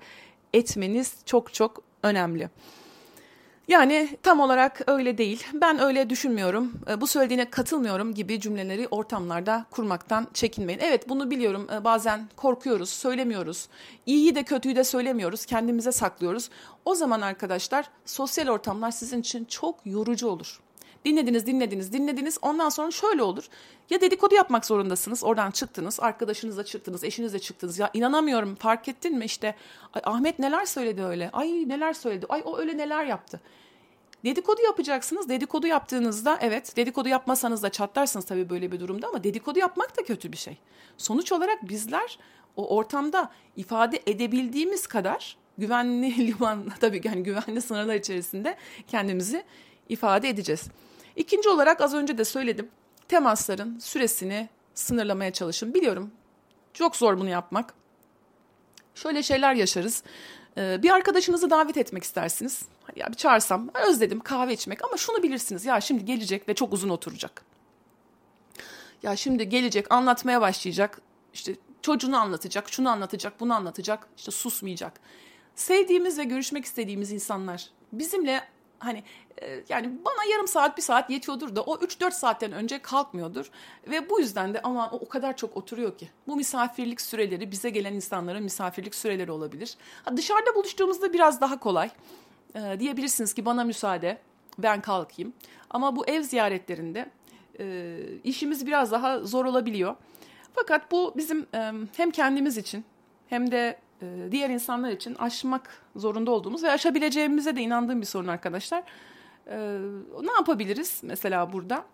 etmeniz 0.53 1.15
çok 1.25 1.55
çok 1.55 1.83
önemli. 2.03 2.51
Yani 3.69 4.19
tam 4.23 4.41
olarak 4.41 4.81
öyle 4.87 5.19
değil. 5.19 5.47
Ben 5.55 5.79
öyle 5.81 6.11
düşünmüyorum. 6.11 6.73
E, 6.91 7.01
bu 7.01 7.07
söylediğine 7.07 7.51
katılmıyorum 7.51 8.15
gibi 8.15 8.41
cümleleri 8.41 8.89
ortamlarda 8.89 9.67
kurmaktan 9.71 10.27
çekinmeyin. 10.35 10.81
Evet 10.83 11.09
bunu 11.09 11.31
biliyorum. 11.31 11.69
E, 11.73 11.85
bazen 11.85 12.29
korkuyoruz, 12.37 12.91
söylemiyoruz. 12.91 13.69
İyiyi 14.07 14.35
de 14.35 14.43
kötüyü 14.43 14.77
de 14.77 14.85
söylemiyoruz. 14.85 15.47
Kendimize 15.47 15.93
saklıyoruz. 15.93 16.51
O 16.85 16.95
zaman 16.95 17.21
arkadaşlar 17.21 17.91
sosyal 18.05 18.49
ortamlar 18.49 18.91
sizin 18.91 19.21
için 19.21 19.45
çok 19.45 19.87
yorucu 19.87 20.29
olur. 20.29 20.61
Dinlediniz, 21.05 21.47
dinlediniz, 21.47 21.93
dinlediniz. 21.93 22.39
Ondan 22.43 22.69
sonra 22.69 22.91
şöyle 22.91 23.23
olur. 23.23 23.45
Ya 23.91 24.01
dedikodu 24.01 24.35
yapmak 24.35 24.67
zorundasınız. 24.67 25.25
Oradan 25.25 25.51
çıktınız, 25.51 26.01
arkadaşınızla 26.01 26.65
çıktınız, 26.65 27.05
eşinizle 27.05 27.39
çıktınız. 27.39 27.79
Ya 27.79 27.91
inanamıyorum 27.95 28.55
fark 28.55 28.89
ettin 28.89 29.19
mi 29.19 29.25
işte 29.25 29.55
Ay, 29.93 30.03
Ahmet 30.05 30.39
neler 30.39 30.65
söyledi 30.65 31.03
öyle. 31.03 31.31
Ay 31.33 31.49
neler 31.69 31.93
söyledi. 31.93 32.27
Ay 32.29 32.43
o 32.45 32.59
öyle 32.59 32.77
neler 32.77 33.05
yaptı. 33.05 33.41
Dedikodu 34.25 34.63
yapacaksınız. 34.63 35.29
Dedikodu 35.29 35.67
yaptığınızda 35.67 36.39
evet 36.41 36.77
dedikodu 36.77 37.09
yapmasanız 37.09 37.63
da 37.63 37.69
çatlarsınız 37.69 38.25
tabii 38.25 38.51
böyle 38.51 38.73
bir 38.73 38.81
durumda 38.81 39.09
ama 39.09 39.25
dedikodu 39.25 39.59
yapmak 39.59 39.99
da 39.99 40.05
kötü 40.05 40.33
bir 40.33 40.37
şey. 40.37 40.59
Sonuç 40.97 41.33
olarak 41.33 41.69
bizler 41.69 42.19
o 42.57 42.77
ortamda 42.77 43.31
ifade 43.57 44.03
edebildiğimiz 44.07 44.87
kadar 44.87 45.37
güvenli 45.59 46.27
liman 46.27 46.73
tabii 46.81 47.01
yani 47.05 47.23
güvenli 47.23 47.63
sınırlar 47.63 47.95
içerisinde 47.95 48.57
kendimizi 48.89 49.45
ifade 49.89 50.29
edeceğiz. 50.29 50.69
İkinci 51.17 51.49
olarak 51.49 51.81
az 51.81 51.95
önce 51.95 52.19
de 52.19 52.25
söyledim. 52.25 52.69
Temasların 53.09 53.79
süresini 53.79 54.49
sınırlamaya 54.75 55.33
çalışın. 55.33 55.75
Biliyorum 55.75 56.11
çok 56.75 56.97
zor 56.97 57.19
bunu 57.19 57.29
yapmak. 57.29 57.75
Şöyle 58.95 59.23
şeyler 59.23 59.55
yaşarız. 59.55 60.03
Ee, 60.59 60.83
bir 60.83 60.91
arkadaşınızı 60.91 61.51
davet 61.51 61.77
etmek 61.77 62.05
istersiniz. 62.05 62.63
Ya 62.97 63.07
bir 63.07 63.15
çağırsam 63.15 63.71
özledim 63.89 64.21
kahve 64.21 64.53
içmek 64.53 64.85
ama 64.85 64.97
şunu 64.97 65.23
bilirsiniz 65.23 65.65
ya 65.65 65.81
şimdi 65.81 66.05
gelecek 66.05 66.49
ve 66.49 66.55
çok 66.55 66.73
uzun 66.73 66.89
oturacak. 66.89 67.43
Ya 69.03 69.17
şimdi 69.17 69.49
gelecek 69.49 69.93
anlatmaya 69.93 70.41
başlayacak. 70.41 71.01
İşte 71.35 71.57
çocuğunu 71.83 72.17
anlatacak, 72.17 72.73
şunu 72.73 72.91
anlatacak, 72.91 73.41
bunu 73.41 73.55
anlatacak. 73.55 74.09
İşte 74.17 74.31
susmayacak. 74.31 75.01
Sevdiğimiz 75.55 76.19
ve 76.19 76.25
görüşmek 76.25 76.65
istediğimiz 76.65 77.13
insanlar 77.13 77.71
bizimle 77.93 78.43
hani 78.79 79.03
e, 79.43 79.63
yani 79.69 79.91
bana 80.05 80.25
yarım 80.33 80.49
saat 80.49 80.77
bir 80.77 80.83
saat 80.83 81.11
yetiyordur 81.11 81.57
da 81.57 81.63
o 81.63 81.77
3-4 81.77 82.11
saatten 82.11 82.53
önce 82.53 82.79
kalkmıyordur. 82.79 83.51
Ve 83.87 84.11
bu 84.11 84.21
yüzden 84.21 84.55
de 84.55 84.63
ama 84.63 84.91
o, 84.91 84.97
o 84.97 85.09
kadar 85.09 85.37
çok 85.37 85.57
oturuyor 85.57 85.99
ki. 85.99 86.11
Bu 86.27 86.37
misafirlik 86.37 87.01
süreleri 87.01 87.51
bize 87.51 87.71
gelen 87.71 87.93
insanların 87.93 88.43
misafirlik 88.43 88.95
süreleri 88.95 89.31
olabilir. 89.31 89.77
Ha, 90.05 90.17
dışarıda 90.17 90.55
buluştuğumuzda 90.55 91.13
biraz 91.13 91.41
daha 91.41 91.61
kolay. 91.61 91.91
E, 92.55 92.81
diyebilirsiniz 92.81 93.35
ki 93.35 93.45
bana 93.45 93.65
müsaade 93.65 94.19
ben 94.59 94.81
kalkayım. 94.81 95.33
Ama 95.71 95.97
bu 95.97 96.07
ev 96.07 96.23
ziyaretlerinde 96.23 97.11
e, 97.61 97.97
işimiz 98.25 98.67
biraz 98.67 98.93
daha 98.93 99.19
zor 99.19 99.45
olabiliyor. 99.45 99.97
Fakat 100.55 100.93
bu 100.93 101.15
bizim 101.17 101.47
e, 101.55 101.73
hem 101.97 102.11
kendimiz 102.11 102.57
için 102.57 102.85
hem 103.29 103.51
de 103.51 103.79
diğer 104.31 104.51
insanlar 104.51 104.91
için 104.91 105.15
aşmak 105.15 105.83
zorunda 105.97 106.31
olduğumuz 106.31 106.63
ve 106.63 106.71
aşabileceğimize 106.71 107.57
de 107.57 107.63
inandığım 107.63 108.01
bir 108.01 108.07
sorun 108.07 108.29
arkadaşlar. 108.29 108.83
E, 109.47 109.57
ne 110.23 110.33
yapabiliriz 110.33 111.01
mesela 111.03 111.53
burada? 111.53 111.85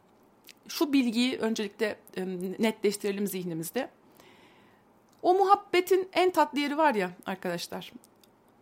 Şu 0.69 0.93
bilgiyi 0.93 1.39
öncelikle 1.39 1.97
netleştirelim 2.59 3.27
zihnimizde. 3.27 3.91
O 5.23 5.35
muhabbetin 5.35 6.09
en 6.13 6.31
tatlı 6.31 6.61
yeri 6.61 6.79
var 6.79 6.95
ya 6.95 7.11
arkadaşlar. 7.27 7.93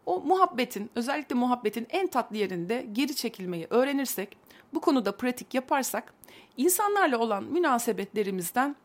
O 0.06 0.20
muhabbetin, 0.20 0.90
özellikle 0.94 1.34
muhabbetin 1.34 1.86
en 1.90 2.06
tatlı 2.06 2.36
yerinde 2.36 2.86
geri 2.92 3.16
çekilmeyi 3.16 3.66
öğrenirsek, 3.70 4.36
bu 4.74 4.80
konuda 4.80 5.16
pratik 5.16 5.54
yaparsak, 5.54 6.14
insanlarla 6.56 7.18
olan 7.18 7.44
münasebetlerimizden 7.44 8.76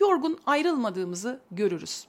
yorgun 0.00 0.38
ayrılmadığımızı 0.46 1.40
görürüz. 1.50 2.06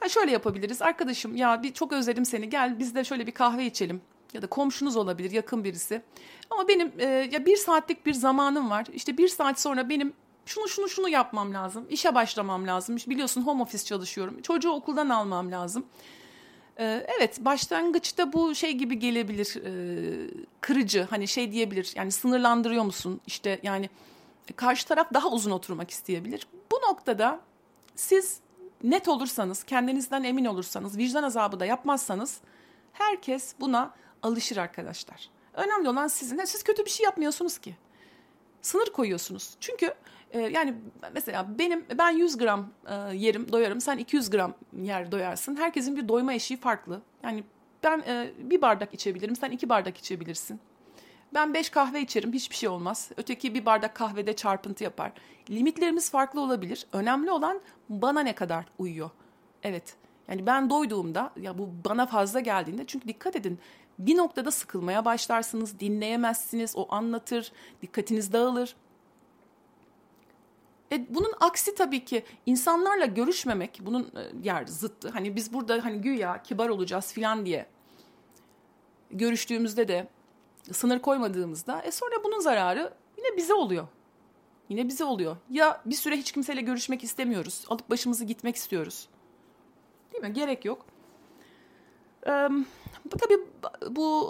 Ha 0.00 0.08
şöyle 0.08 0.30
yapabiliriz. 0.32 0.82
Arkadaşım 0.82 1.36
ya 1.36 1.62
bir 1.62 1.72
çok 1.72 1.92
özledim 1.92 2.24
seni. 2.24 2.50
Gel 2.50 2.78
biz 2.78 2.94
de 2.94 3.04
şöyle 3.04 3.26
bir 3.26 3.32
kahve 3.32 3.66
içelim. 3.66 4.00
Ya 4.32 4.42
da 4.42 4.46
komşunuz 4.46 4.96
olabilir, 4.96 5.30
yakın 5.30 5.64
birisi. 5.64 6.02
Ama 6.50 6.68
benim 6.68 6.92
e, 6.98 7.04
ya 7.04 7.46
bir 7.46 7.56
saatlik 7.56 8.06
bir 8.06 8.14
zamanım 8.14 8.70
var. 8.70 8.86
İşte 8.92 9.18
bir 9.18 9.28
saat 9.28 9.60
sonra 9.60 9.88
benim 9.88 10.12
şunu 10.46 10.68
şunu 10.68 10.88
şunu 10.88 11.08
yapmam 11.08 11.54
lazım. 11.54 11.86
İşe 11.90 12.14
başlamam 12.14 12.66
lazım. 12.66 12.96
Biliyorsun 12.96 13.42
home 13.42 13.62
office 13.62 13.84
çalışıyorum. 13.84 14.42
Çocuğu 14.42 14.70
okuldan 14.70 15.08
almam 15.08 15.52
lazım. 15.52 15.86
Ee, 16.78 17.06
evet 17.18 17.44
başlangıçta 17.44 18.32
bu 18.32 18.54
şey 18.54 18.72
gibi 18.72 18.98
gelebilir 18.98 19.56
e, 19.64 19.70
kırıcı 20.60 21.06
hani 21.10 21.28
şey 21.28 21.52
diyebilir 21.52 21.92
yani 21.94 22.12
sınırlandırıyor 22.12 22.84
musun 22.84 23.20
işte 23.26 23.60
yani 23.62 23.90
karşı 24.56 24.88
taraf 24.88 25.14
daha 25.14 25.28
uzun 25.30 25.50
oturmak 25.50 25.90
isteyebilir. 25.90 26.46
Bu 26.72 26.76
noktada 26.76 27.40
siz 27.96 28.40
net 28.82 29.08
olursanız, 29.08 29.62
kendinizden 29.62 30.22
emin 30.22 30.44
olursanız, 30.44 30.98
vicdan 30.98 31.22
azabı 31.22 31.60
da 31.60 31.66
yapmazsanız 31.66 32.40
herkes 32.92 33.54
buna 33.60 33.94
alışır 34.22 34.56
arkadaşlar. 34.56 35.30
Önemli 35.54 35.88
olan 35.88 36.06
sizin. 36.06 36.44
Siz 36.44 36.62
kötü 36.62 36.84
bir 36.84 36.90
şey 36.90 37.04
yapmıyorsunuz 37.04 37.58
ki. 37.58 37.76
Sınır 38.62 38.86
koyuyorsunuz. 38.86 39.56
Çünkü 39.60 39.94
e, 40.30 40.40
yani 40.40 40.74
mesela 41.14 41.58
benim 41.58 41.84
ben 41.98 42.10
100 42.10 42.38
gram 42.38 42.70
e, 42.86 43.16
yerim 43.16 43.52
doyarım 43.52 43.80
sen 43.80 43.98
200 43.98 44.30
gram 44.30 44.54
yer 44.82 45.12
doyarsın. 45.12 45.56
Herkesin 45.56 45.96
bir 45.96 46.08
doyma 46.08 46.32
eşiği 46.32 46.60
farklı. 46.60 47.00
Yani 47.22 47.44
ben 47.82 48.02
e, 48.06 48.30
bir 48.38 48.62
bardak 48.62 48.94
içebilirim 48.94 49.36
sen 49.36 49.50
iki 49.50 49.68
bardak 49.68 49.98
içebilirsin. 49.98 50.60
Ben 51.34 51.54
beş 51.54 51.70
kahve 51.70 52.00
içerim 52.00 52.32
hiçbir 52.32 52.56
şey 52.56 52.68
olmaz. 52.68 53.10
Öteki 53.16 53.54
bir 53.54 53.66
bardak 53.66 53.94
kahvede 53.94 54.36
çarpıntı 54.36 54.84
yapar. 54.84 55.12
Limitlerimiz 55.50 56.10
farklı 56.10 56.40
olabilir. 56.40 56.86
Önemli 56.92 57.30
olan 57.30 57.60
bana 57.88 58.20
ne 58.20 58.34
kadar 58.34 58.64
uyuyor. 58.78 59.10
Evet. 59.62 59.96
Yani 60.28 60.46
ben 60.46 60.70
doyduğumda 60.70 61.32
ya 61.40 61.58
bu 61.58 61.70
bana 61.84 62.06
fazla 62.06 62.40
geldiğinde 62.40 62.84
çünkü 62.86 63.08
dikkat 63.08 63.36
edin 63.36 63.58
bir 63.98 64.16
noktada 64.16 64.50
sıkılmaya 64.50 65.04
başlarsınız, 65.04 65.80
dinleyemezsiniz, 65.80 66.76
o 66.76 66.86
anlatır, 66.90 67.52
dikkatiniz 67.82 68.32
dağılır. 68.32 68.76
E, 70.92 71.14
bunun 71.14 71.32
aksi 71.40 71.74
tabii 71.74 72.04
ki 72.04 72.24
insanlarla 72.46 73.06
görüşmemek, 73.06 73.80
bunun 73.82 74.02
e, 74.02 74.48
yer 74.48 74.66
zıttı. 74.66 75.08
Hani 75.08 75.36
biz 75.36 75.52
burada 75.52 75.84
hani 75.84 76.00
güya 76.00 76.42
kibar 76.42 76.68
olacağız 76.68 77.12
filan 77.12 77.46
diye 77.46 77.66
görüştüğümüzde 79.10 79.88
de 79.88 80.08
sınır 80.72 80.98
koymadığımızda 80.98 81.82
e 81.82 81.90
sonra 81.90 82.24
bunun 82.24 82.40
zararı 82.40 82.92
yine 83.18 83.36
bize 83.36 83.54
oluyor. 83.54 83.88
Yine 84.68 84.88
bize 84.88 85.04
oluyor. 85.04 85.36
Ya 85.50 85.82
bir 85.86 85.94
süre 85.94 86.16
hiç 86.16 86.32
kimseyle 86.32 86.60
görüşmek 86.60 87.04
istemiyoruz. 87.04 87.64
Alıp 87.68 87.90
başımızı 87.90 88.24
gitmek 88.24 88.56
istiyoruz. 88.56 89.08
Değil 90.12 90.24
mi? 90.24 90.32
Gerek 90.32 90.64
yok. 90.64 90.86
Ee, 92.28 92.48
tabii 93.18 93.38
bu 93.90 94.28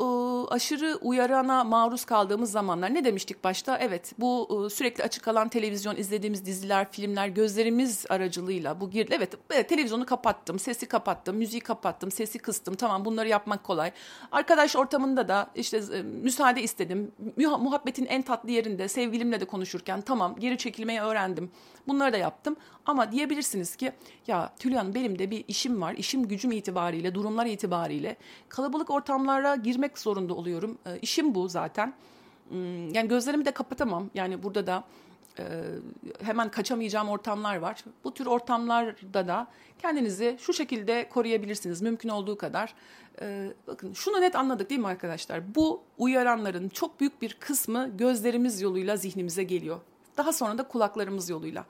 e, 0.51 0.55
aşırı 0.55 0.99
uyarana 1.03 1.65
maruz 1.65 2.05
kaldığımız 2.05 2.51
zamanlar 2.51 2.95
ne 2.95 3.05
demiştik 3.05 3.45
başta? 3.45 3.79
Evet 3.79 4.13
bu 4.19 4.49
e, 4.67 4.71
sürekli 4.71 5.05
açık 5.05 5.25
kalan 5.25 5.49
televizyon 5.49 5.97
izlediğimiz 5.97 6.47
diziler, 6.47 6.93
filmler 6.93 7.29
gözlerimiz 7.29 8.07
aracılığıyla 8.09 8.81
bu 8.81 8.91
girdi. 8.91 9.15
Evet, 9.17 9.35
evet 9.51 9.69
televizyonu 9.69 10.07
kapattım, 10.07 10.59
sesi 10.59 10.87
kapattım, 10.87 11.37
müziği 11.37 11.61
kapattım, 11.61 12.11
sesi 12.11 12.39
kıstım. 12.39 12.75
Tamam 12.75 13.05
bunları 13.05 13.29
yapmak 13.29 13.65
kolay. 13.65 13.93
Arkadaş 14.33 14.77
ortamında 14.77 15.29
da 15.29 15.51
işte 15.55 15.77
e, 15.77 16.03
müsaade 16.03 16.63
istedim. 16.63 17.13
Muhabbetin 17.37 18.07
en 18.07 18.23
tatlı 18.23 18.51
yerinde 18.51 18.89
sevgilimle 18.89 19.41
de 19.41 19.45
konuşurken 19.45 20.01
tamam 20.01 20.37
geri 20.39 20.59
çekilmeyi 20.59 21.01
öğrendim. 21.01 21.51
Bunları 21.89 22.13
da 22.13 22.17
yaptım. 22.17 22.57
Ama 22.87 23.13
diyebilirsiniz 23.13 23.77
ki 23.77 23.93
ya 24.27 24.53
Tülyan 24.59 24.95
benim 24.95 25.19
de 25.19 25.31
bir 25.31 25.45
işim 25.49 25.81
var. 25.81 25.95
İşim 25.95 26.29
gücüm 26.29 26.53
itibariyle, 26.53 27.15
durumlar 27.15 27.47
itibariyle 27.47 27.88
kalabalık 28.49 28.91
ortamlara 28.91 29.57
girmek 29.57 29.99
zorunda 29.99 30.35
oluyorum. 30.35 30.79
E, 30.87 30.99
işim 30.99 31.35
bu 31.35 31.49
zaten. 31.49 31.95
Hmm, 32.49 32.95
yani 32.95 33.09
gözlerimi 33.09 33.45
de 33.45 33.51
kapatamam. 33.51 34.11
Yani 34.15 34.43
burada 34.43 34.67
da 34.67 34.85
e, 35.39 35.45
hemen 36.23 36.51
kaçamayacağım 36.51 37.09
ortamlar 37.09 37.57
var. 37.57 37.85
Bu 38.05 38.15
tür 38.15 38.27
ortamlarda 38.27 39.29
da 39.29 39.47
kendinizi 39.79 40.37
şu 40.41 40.53
şekilde 40.53 41.09
koruyabilirsiniz 41.09 41.83
mümkün 41.83 42.09
olduğu 42.09 42.39
kadar. 42.39 42.75
E, 43.21 43.53
bakın 43.67 43.93
şunu 43.93 44.21
net 44.21 44.37
anladık 44.37 44.71
değil 44.71 44.81
mi 44.81 44.87
arkadaşlar? 44.87 45.55
Bu 45.55 45.83
uyaranların 45.99 46.69
çok 46.69 47.01
büyük 47.01 47.23
bir 47.23 47.37
kısmı 47.41 47.91
gözlerimiz 47.97 48.61
yoluyla 48.61 48.97
zihnimize 48.97 49.43
geliyor. 49.43 49.81
Daha 50.17 50.33
sonra 50.33 50.59
da 50.59 50.69
kulaklarımız 50.69 51.31
yoluyla. 51.31 51.65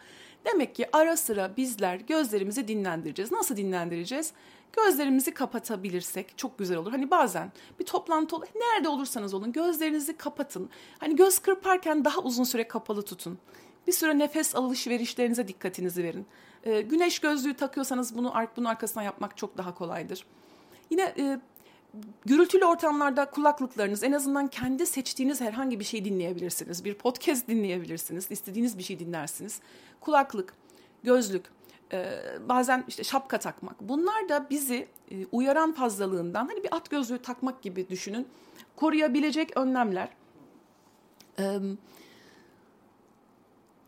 Demek 0.44 0.74
ki 0.74 0.86
ara 0.92 1.16
sıra 1.16 1.56
bizler 1.56 1.96
gözlerimizi 1.96 2.68
dinlendireceğiz. 2.68 3.32
Nasıl 3.32 3.56
dinlendireceğiz? 3.56 4.32
Gözlerimizi 4.72 5.34
kapatabilirsek 5.34 6.38
çok 6.38 6.58
güzel 6.58 6.76
olur. 6.76 6.90
Hani 6.90 7.10
bazen 7.10 7.52
bir 7.80 7.84
toplantı 7.84 8.36
nerede 8.36 8.88
olursanız 8.88 9.34
olun 9.34 9.52
gözlerinizi 9.52 10.16
kapatın. 10.16 10.70
Hani 10.98 11.16
göz 11.16 11.38
kırparken 11.38 12.04
daha 12.04 12.20
uzun 12.20 12.44
süre 12.44 12.68
kapalı 12.68 13.02
tutun. 13.02 13.38
Bir 13.86 13.92
süre 13.92 14.18
nefes 14.18 14.56
alışverişlerinize 14.56 15.48
dikkatinizi 15.48 16.04
verin. 16.04 16.26
Ee, 16.64 16.80
güneş 16.80 17.18
gözlüğü 17.18 17.54
takıyorsanız 17.54 18.16
bunu 18.16 18.34
bunun 18.56 18.66
arkasından 18.66 19.04
yapmak 19.04 19.36
çok 19.36 19.58
daha 19.58 19.74
kolaydır. 19.74 20.24
Yine 20.90 21.14
e, 21.18 21.40
gürültülü 22.26 22.64
ortamlarda 22.64 23.30
kulaklıklarınız 23.30 24.02
en 24.02 24.12
azından 24.12 24.48
kendi 24.48 24.86
seçtiğiniz 24.86 25.40
herhangi 25.40 25.80
bir 25.80 25.84
şey 25.84 26.04
dinleyebilirsiniz. 26.04 26.84
Bir 26.84 26.94
podcast 26.94 27.48
dinleyebilirsiniz. 27.48 28.26
istediğiniz 28.30 28.78
bir 28.78 28.82
şey 28.82 28.98
dinlersiniz. 28.98 29.60
Kulaklık, 30.00 30.54
gözlük, 31.02 31.44
e, 31.92 32.20
bazen 32.48 32.84
işte 32.88 33.04
şapka 33.04 33.38
takmak. 33.38 33.80
Bunlar 33.80 34.28
da 34.28 34.50
bizi 34.50 34.88
e, 35.10 35.26
uyaran 35.32 35.72
fazlalığından 35.72 36.46
hani 36.46 36.64
bir 36.64 36.76
at 36.76 36.90
gözlüğü 36.90 37.22
takmak 37.22 37.62
gibi 37.62 37.88
düşünün. 37.88 38.28
Koruyabilecek 38.76 39.56
önlemler. 39.56 40.08
E, 41.38 41.58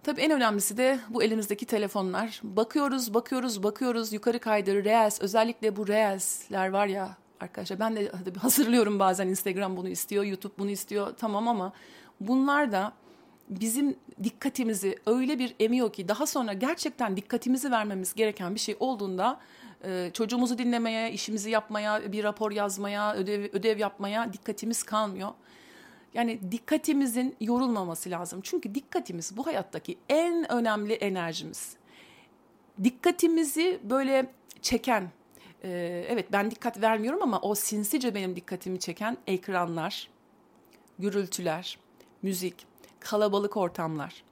tabii 0.03 0.21
en 0.21 0.31
önemlisi 0.31 0.77
de 0.77 0.99
bu 1.09 1.23
elimizdeki 1.23 1.67
telefonlar. 1.67 2.41
Bakıyoruz, 2.43 3.15
bakıyoruz, 3.15 3.63
bakıyoruz. 3.63 4.13
Yukarı 4.13 4.39
kaydır, 4.39 4.85
Reels. 4.85 5.21
Özellikle 5.21 5.77
bu 5.77 5.89
Reels'ler 5.89 6.69
var 6.69 6.87
ya 6.87 7.20
arkadaşlar. 7.41 7.81
Ben 7.81 7.97
de 7.97 8.11
hazırlıyorum 8.41 8.99
bazen 8.99 9.29
Instagram 9.29 9.77
bunu 9.77 9.89
istiyor, 9.89 10.25
YouTube 10.25 10.53
bunu 10.59 10.71
istiyor. 10.71 11.15
Tamam 11.19 11.49
ama 11.49 11.73
bunlar 12.21 12.73
da 12.73 12.93
bizim 13.49 13.97
dikkatimizi 14.23 14.97
öyle 15.07 15.39
bir 15.39 15.55
emiyor 15.61 15.93
ki 15.93 16.09
daha 16.09 16.27
sonra 16.27 16.53
gerçekten 16.53 17.17
dikkatimizi 17.17 17.71
vermemiz 17.71 18.15
gereken 18.15 18.55
bir 18.55 18.61
şey 18.61 18.77
olduğunda 18.81 19.41
e, 19.85 20.11
çocuğumuzu 20.15 20.59
dinlemeye, 20.59 21.13
işimizi 21.13 21.51
yapmaya, 21.51 22.13
bir 22.13 22.25
rapor 22.25 22.53
yazmaya, 22.53 23.15
ödev, 23.15 23.45
ödev 23.53 23.79
yapmaya 23.79 24.33
dikkatimiz 24.33 24.83
kalmıyor. 24.83 25.31
Yani 26.15 26.53
dikkatimizin 26.53 27.37
yorulmaması 27.41 28.11
lazım. 28.11 28.41
Çünkü 28.43 28.75
dikkatimiz 28.75 29.37
bu 29.37 29.47
hayattaki 29.47 29.99
en 30.09 30.53
önemli 30.53 30.93
enerjimiz. 30.93 31.77
Dikkatimizi 32.85 33.81
böyle 33.85 34.33
çeken, 34.63 35.11
e, 35.65 36.05
evet 36.09 36.33
ben 36.33 36.51
dikkat 36.51 36.81
vermiyorum 36.81 37.23
ama 37.23 37.41
o 37.41 37.55
sinsice 37.55 38.15
benim 38.15 38.37
dikkatimi 38.37 38.79
çeken 38.79 39.17
ekranlar, 39.27 40.09
gürültüler, 40.99 41.79
müzik, 42.23 42.67
kalabalık 43.01 43.57
ortamlar. 43.57 44.23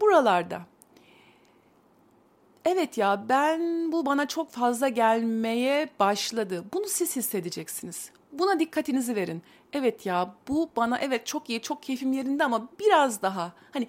Buralarda 0.00 0.62
evet 2.64 2.98
ya 2.98 3.24
ben 3.28 3.92
bu 3.92 4.06
bana 4.06 4.28
çok 4.28 4.50
fazla 4.50 4.88
gelmeye 4.88 5.88
başladı. 6.00 6.64
Bunu 6.72 6.88
siz 6.88 7.16
hissedeceksiniz. 7.16 8.10
Buna 8.32 8.60
dikkatinizi 8.60 9.16
verin. 9.16 9.42
Evet 9.72 10.06
ya 10.06 10.34
bu 10.48 10.70
bana 10.76 10.98
evet 10.98 11.26
çok 11.26 11.50
iyi, 11.50 11.62
çok 11.62 11.82
keyfim 11.82 12.12
yerinde 12.12 12.44
ama 12.44 12.68
biraz 12.80 13.22
daha 13.22 13.52
hani 13.72 13.88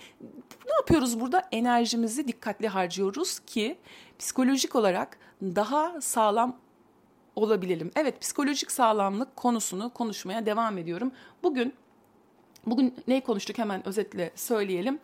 ne 0.65 0.73
yapıyoruz 0.73 1.19
burada? 1.19 1.43
Enerjimizi 1.51 2.27
dikkatli 2.27 2.67
harcıyoruz 2.67 3.39
ki 3.39 3.77
psikolojik 4.19 4.75
olarak 4.75 5.17
daha 5.41 6.01
sağlam 6.01 6.57
olabilelim. 7.37 7.91
Evet 7.95 8.21
psikolojik 8.21 8.71
sağlamlık 8.71 9.35
konusunu 9.35 9.93
konuşmaya 9.93 10.45
devam 10.45 10.77
ediyorum. 10.77 11.11
Bugün 11.43 11.73
Bugün 12.65 12.95
ne 13.07 13.23
konuştuk 13.23 13.57
hemen 13.57 13.87
özetle 13.87 14.31
söyleyelim. 14.35 14.99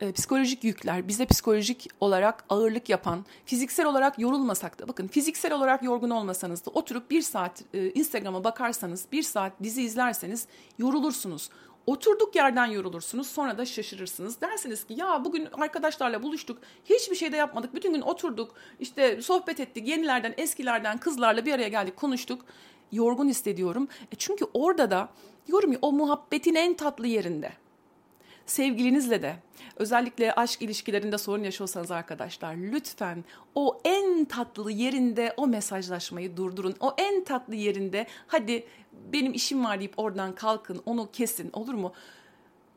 E, 0.00 0.12
psikolojik 0.12 0.64
yükler, 0.64 1.08
bize 1.08 1.26
psikolojik 1.26 1.88
olarak 2.00 2.44
ağırlık 2.48 2.88
yapan, 2.88 3.24
fiziksel 3.44 3.86
olarak 3.86 4.18
yorulmasak 4.18 4.78
da, 4.78 4.88
bakın 4.88 5.08
fiziksel 5.08 5.52
olarak 5.52 5.82
yorgun 5.82 6.10
olmasanız 6.10 6.66
da 6.66 6.70
oturup 6.70 7.10
bir 7.10 7.22
saat 7.22 7.64
e, 7.74 7.90
Instagram'a 7.90 8.44
bakarsanız, 8.44 9.06
bir 9.12 9.22
saat 9.22 9.52
dizi 9.62 9.82
izlerseniz 9.82 10.46
yorulursunuz. 10.78 11.50
Oturduk 11.86 12.36
yerden 12.36 12.66
yorulursunuz 12.66 13.26
sonra 13.26 13.58
da 13.58 13.66
şaşırırsınız. 13.66 14.40
Dersiniz 14.40 14.84
ki 14.84 14.94
ya 14.94 15.24
bugün 15.24 15.48
arkadaşlarla 15.52 16.22
buluştuk 16.22 16.58
hiçbir 16.84 17.16
şey 17.16 17.32
de 17.32 17.36
yapmadık. 17.36 17.74
Bütün 17.74 17.92
gün 17.92 18.00
oturduk 18.00 18.54
işte 18.80 19.22
sohbet 19.22 19.60
ettik 19.60 19.88
yenilerden 19.88 20.34
eskilerden 20.36 20.98
kızlarla 20.98 21.46
bir 21.46 21.52
araya 21.52 21.68
geldik 21.68 21.96
konuştuk. 21.96 22.44
Yorgun 22.92 23.28
hissediyorum. 23.28 23.88
E 24.12 24.16
çünkü 24.16 24.44
orada 24.54 24.90
da 24.90 25.08
Diyorum 25.50 25.72
ya 25.72 25.78
o 25.82 25.92
muhabbetin 25.92 26.54
en 26.54 26.74
tatlı 26.74 27.06
yerinde. 27.06 27.52
Sevgilinizle 28.50 29.22
de 29.22 29.36
özellikle 29.76 30.32
aşk 30.32 30.62
ilişkilerinde 30.62 31.18
sorun 31.18 31.44
yaşıyorsanız 31.44 31.90
arkadaşlar 31.90 32.54
lütfen 32.54 33.24
o 33.54 33.80
en 33.84 34.24
tatlı 34.24 34.70
yerinde 34.70 35.34
o 35.36 35.46
mesajlaşmayı 35.46 36.36
durdurun. 36.36 36.74
O 36.80 36.94
en 36.98 37.24
tatlı 37.24 37.54
yerinde 37.54 38.06
hadi 38.26 38.66
benim 39.12 39.32
işim 39.32 39.64
var 39.64 39.78
deyip 39.78 39.94
oradan 39.96 40.34
kalkın 40.34 40.82
onu 40.86 41.10
kesin 41.12 41.50
olur 41.52 41.74
mu? 41.74 41.92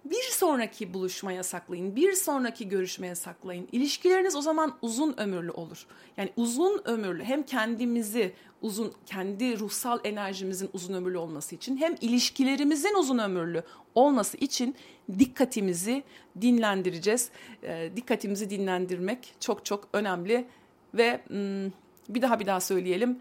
bir 0.05 0.23
sonraki 0.31 0.93
buluşmaya 0.93 1.43
saklayın, 1.43 1.95
bir 1.95 2.13
sonraki 2.13 2.69
görüşmeye 2.69 3.15
saklayın. 3.15 3.67
İlişkileriniz 3.71 4.35
o 4.35 4.41
zaman 4.41 4.77
uzun 4.81 5.19
ömürlü 5.19 5.51
olur. 5.51 5.85
Yani 6.17 6.29
uzun 6.37 6.81
ömürlü 6.85 7.23
hem 7.23 7.43
kendimizi 7.43 8.33
uzun, 8.63 8.93
kendi 9.05 9.59
ruhsal 9.59 9.99
enerjimizin 10.03 10.69
uzun 10.73 10.93
ömürlü 10.93 11.17
olması 11.17 11.55
için 11.55 11.77
hem 11.77 11.95
ilişkilerimizin 12.01 12.95
uzun 12.95 13.17
ömürlü 13.17 13.63
olması 13.95 14.37
için 14.37 14.75
dikkatimizi 15.19 16.03
dinlendireceğiz. 16.41 17.29
E, 17.63 17.89
dikkatimizi 17.95 18.49
dinlendirmek 18.49 19.35
çok 19.39 19.65
çok 19.65 19.87
önemli 19.93 20.45
ve 20.93 21.21
hmm, 21.27 21.71
bir 22.09 22.21
daha 22.21 22.39
bir 22.39 22.45
daha 22.45 22.59
söyleyelim. 22.59 23.19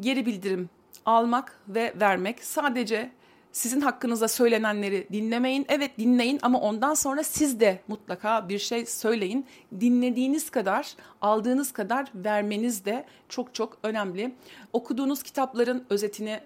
Geri 0.00 0.26
bildirim 0.26 0.70
almak 1.06 1.60
ve 1.68 1.94
vermek 2.00 2.44
sadece 2.44 3.10
sizin 3.52 3.80
hakkınıza 3.80 4.28
söylenenleri 4.28 5.06
dinlemeyin. 5.12 5.66
Evet 5.68 5.98
dinleyin 5.98 6.38
ama 6.42 6.60
ondan 6.60 6.94
sonra 6.94 7.22
siz 7.22 7.60
de 7.60 7.80
mutlaka 7.88 8.48
bir 8.48 8.58
şey 8.58 8.86
söyleyin. 8.86 9.46
Dinlediğiniz 9.80 10.50
kadar, 10.50 10.94
aldığınız 11.20 11.72
kadar 11.72 12.12
vermeniz 12.14 12.84
de 12.84 13.04
çok 13.28 13.54
çok 13.54 13.78
önemli. 13.82 14.34
Okuduğunuz 14.72 15.22
kitapların 15.22 15.84
özetini 15.90 16.40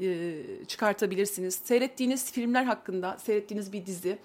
e, 0.00 0.34
çıkartabilirsiniz. 0.66 1.54
Seyrettiğiniz 1.64 2.32
filmler 2.32 2.64
hakkında, 2.64 3.16
seyrettiğiniz 3.18 3.72
bir 3.72 3.86
dizi 3.86 4.18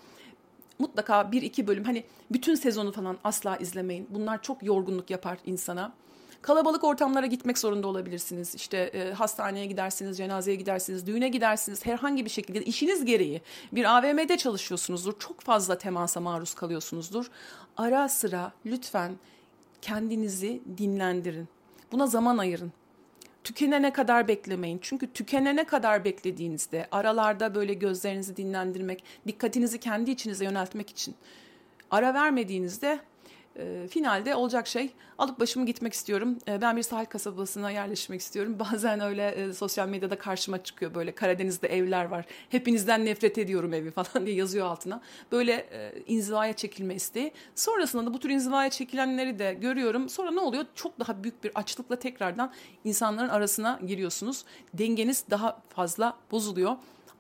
mutlaka 0.80 1.32
bir 1.32 1.42
iki 1.42 1.68
bölüm 1.68 1.84
hani 1.84 2.04
bütün 2.32 2.56
sezonu 2.56 2.92
falan 2.92 3.18
asla 3.24 3.58
izlemeyin. 3.58 4.08
Bunlar 4.10 4.42
çok 4.42 4.64
yorgunluk 4.64 5.10
yapar 5.10 5.38
insana. 5.46 5.94
Kalabalık 6.46 6.84
ortamlara 6.84 7.26
gitmek 7.26 7.58
zorunda 7.58 7.88
olabilirsiniz. 7.88 8.56
İşte 8.56 8.78
e, 8.78 9.12
hastaneye 9.12 9.66
gidersiniz, 9.66 10.18
cenazeye 10.18 10.58
gidersiniz, 10.58 11.08
düğüne 11.08 11.30
gidersiniz. 11.30 11.86
Herhangi 11.86 12.26
bir 12.26 12.30
şekilde 12.30 12.62
işiniz 12.62 13.06
gereği 13.06 13.42
bir 13.72 13.98
AVM'de 13.98 14.38
çalışıyorsunuzdur. 14.38 15.20
Çok 15.20 15.42
fazla 15.42 15.78
temasa 15.78 16.20
maruz 16.20 16.54
kalıyorsunuzdur. 16.54 17.26
Ara 17.78 18.10
sıra 18.10 18.52
lütfen 18.66 19.16
kendinizi 19.82 20.62
dinlendirin. 20.78 21.48
Buna 21.92 22.08
zaman 22.08 22.38
ayırın 22.38 22.72
tükenene 23.44 23.94
kadar 23.94 24.28
beklemeyin. 24.28 24.80
Çünkü 24.82 25.14
tükenene 25.14 25.64
kadar 25.64 26.06
beklediğinizde 26.06 26.88
aralarda 26.92 27.56
böyle 27.56 27.74
gözlerinizi 27.74 28.38
dinlendirmek, 28.38 29.04
dikkatinizi 29.28 29.80
kendi 29.80 30.12
içinize 30.12 30.46
yöneltmek 30.46 30.90
için 30.90 31.16
ara 31.92 32.14
vermediğinizde 32.14 33.00
e, 33.60 33.88
finalde 33.88 34.36
olacak 34.36 34.68
şey 34.68 34.90
alıp 35.18 35.40
başımı 35.40 35.66
gitmek 35.66 35.94
istiyorum. 35.94 36.38
E, 36.48 36.62
ben 36.62 36.78
bir 36.78 36.84
sahil 36.84 37.06
kasabasına 37.06 37.72
yerleşmek 37.72 38.22
istiyorum. 38.22 38.60
Bazen 38.60 39.00
öyle 39.00 39.28
e, 39.28 39.54
sosyal 39.54 39.88
medyada 39.88 40.18
karşıma 40.18 40.64
çıkıyor 40.64 40.96
böyle 40.96 41.12
Karadeniz'de 41.12 41.68
evler 41.68 42.06
var. 42.06 42.26
Hepinizden 42.50 43.06
nefret 43.06 43.38
ediyorum 43.38 43.74
evi 43.74 43.92
falan 44.02 44.26
diye 44.26 44.36
yazıyor 44.36 44.68
altına. 44.68 45.02
Böyle 45.32 45.54
e, 45.54 45.94
inzivaya 46.08 46.54
çekilme 46.54 46.96
isteği. 46.96 47.32
Sonrasında 47.56 48.06
da 48.06 48.14
bu 48.14 48.20
tür 48.20 48.30
inzivaya 48.30 48.70
çekilenleri 48.70 49.40
de 49.40 49.54
görüyorum. 49.54 50.10
Sonra 50.10 50.32
ne 50.32 50.40
oluyor? 50.40 50.66
Çok 50.76 51.00
daha 51.00 51.24
büyük 51.24 51.44
bir 51.44 51.52
açlıkla 51.56 51.96
tekrardan 51.96 52.54
insanların 52.84 53.30
arasına 53.30 53.80
giriyorsunuz. 53.88 54.46
Dengeniz 54.74 55.26
daha 55.30 55.62
fazla 55.70 56.18
bozuluyor. 56.32 56.76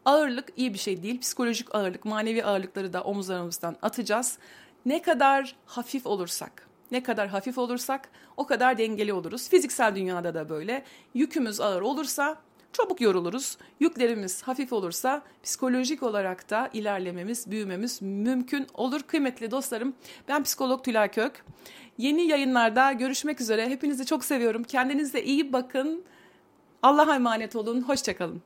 Ağırlık 0.05 0.49
iyi 0.57 0.73
bir 0.73 0.79
şey 0.79 1.03
değil. 1.03 1.19
Psikolojik 1.19 1.75
ağırlık, 1.75 2.05
manevi 2.05 2.45
ağırlıkları 2.45 2.93
da 2.93 3.03
omuzlarımızdan 3.03 3.75
atacağız. 3.81 4.37
Ne 4.85 5.01
kadar 5.01 5.55
hafif 5.65 6.07
olursak, 6.07 6.67
ne 6.91 7.03
kadar 7.03 7.27
hafif 7.27 7.57
olursak 7.57 8.09
o 8.37 8.45
kadar 8.45 8.77
dengeli 8.77 9.13
oluruz. 9.13 9.49
Fiziksel 9.49 9.95
dünyada 9.95 10.33
da 10.33 10.49
böyle. 10.49 10.83
Yükümüz 11.13 11.61
ağır 11.61 11.81
olursa 11.81 12.37
çabuk 12.73 13.01
yoruluruz. 13.01 13.57
Yüklerimiz 13.79 14.43
hafif 14.43 14.73
olursa 14.73 15.21
psikolojik 15.43 16.03
olarak 16.03 16.49
da 16.49 16.69
ilerlememiz, 16.73 17.51
büyümemiz 17.51 18.01
mümkün 18.01 18.67
olur. 18.73 19.01
Kıymetli 19.01 19.51
dostlarım 19.51 19.93
ben 20.27 20.43
psikolog 20.43 20.83
Tülay 20.83 21.11
Kök. 21.11 21.45
Yeni 21.97 22.27
yayınlarda 22.27 22.91
görüşmek 22.91 23.41
üzere. 23.41 23.69
Hepinizi 23.69 24.05
çok 24.05 24.25
seviyorum. 24.25 24.63
Kendinize 24.63 25.23
iyi 25.23 25.53
bakın. 25.53 26.03
Allah'a 26.83 27.15
emanet 27.15 27.55
olun. 27.55 27.81
Hoşçakalın. 27.81 28.41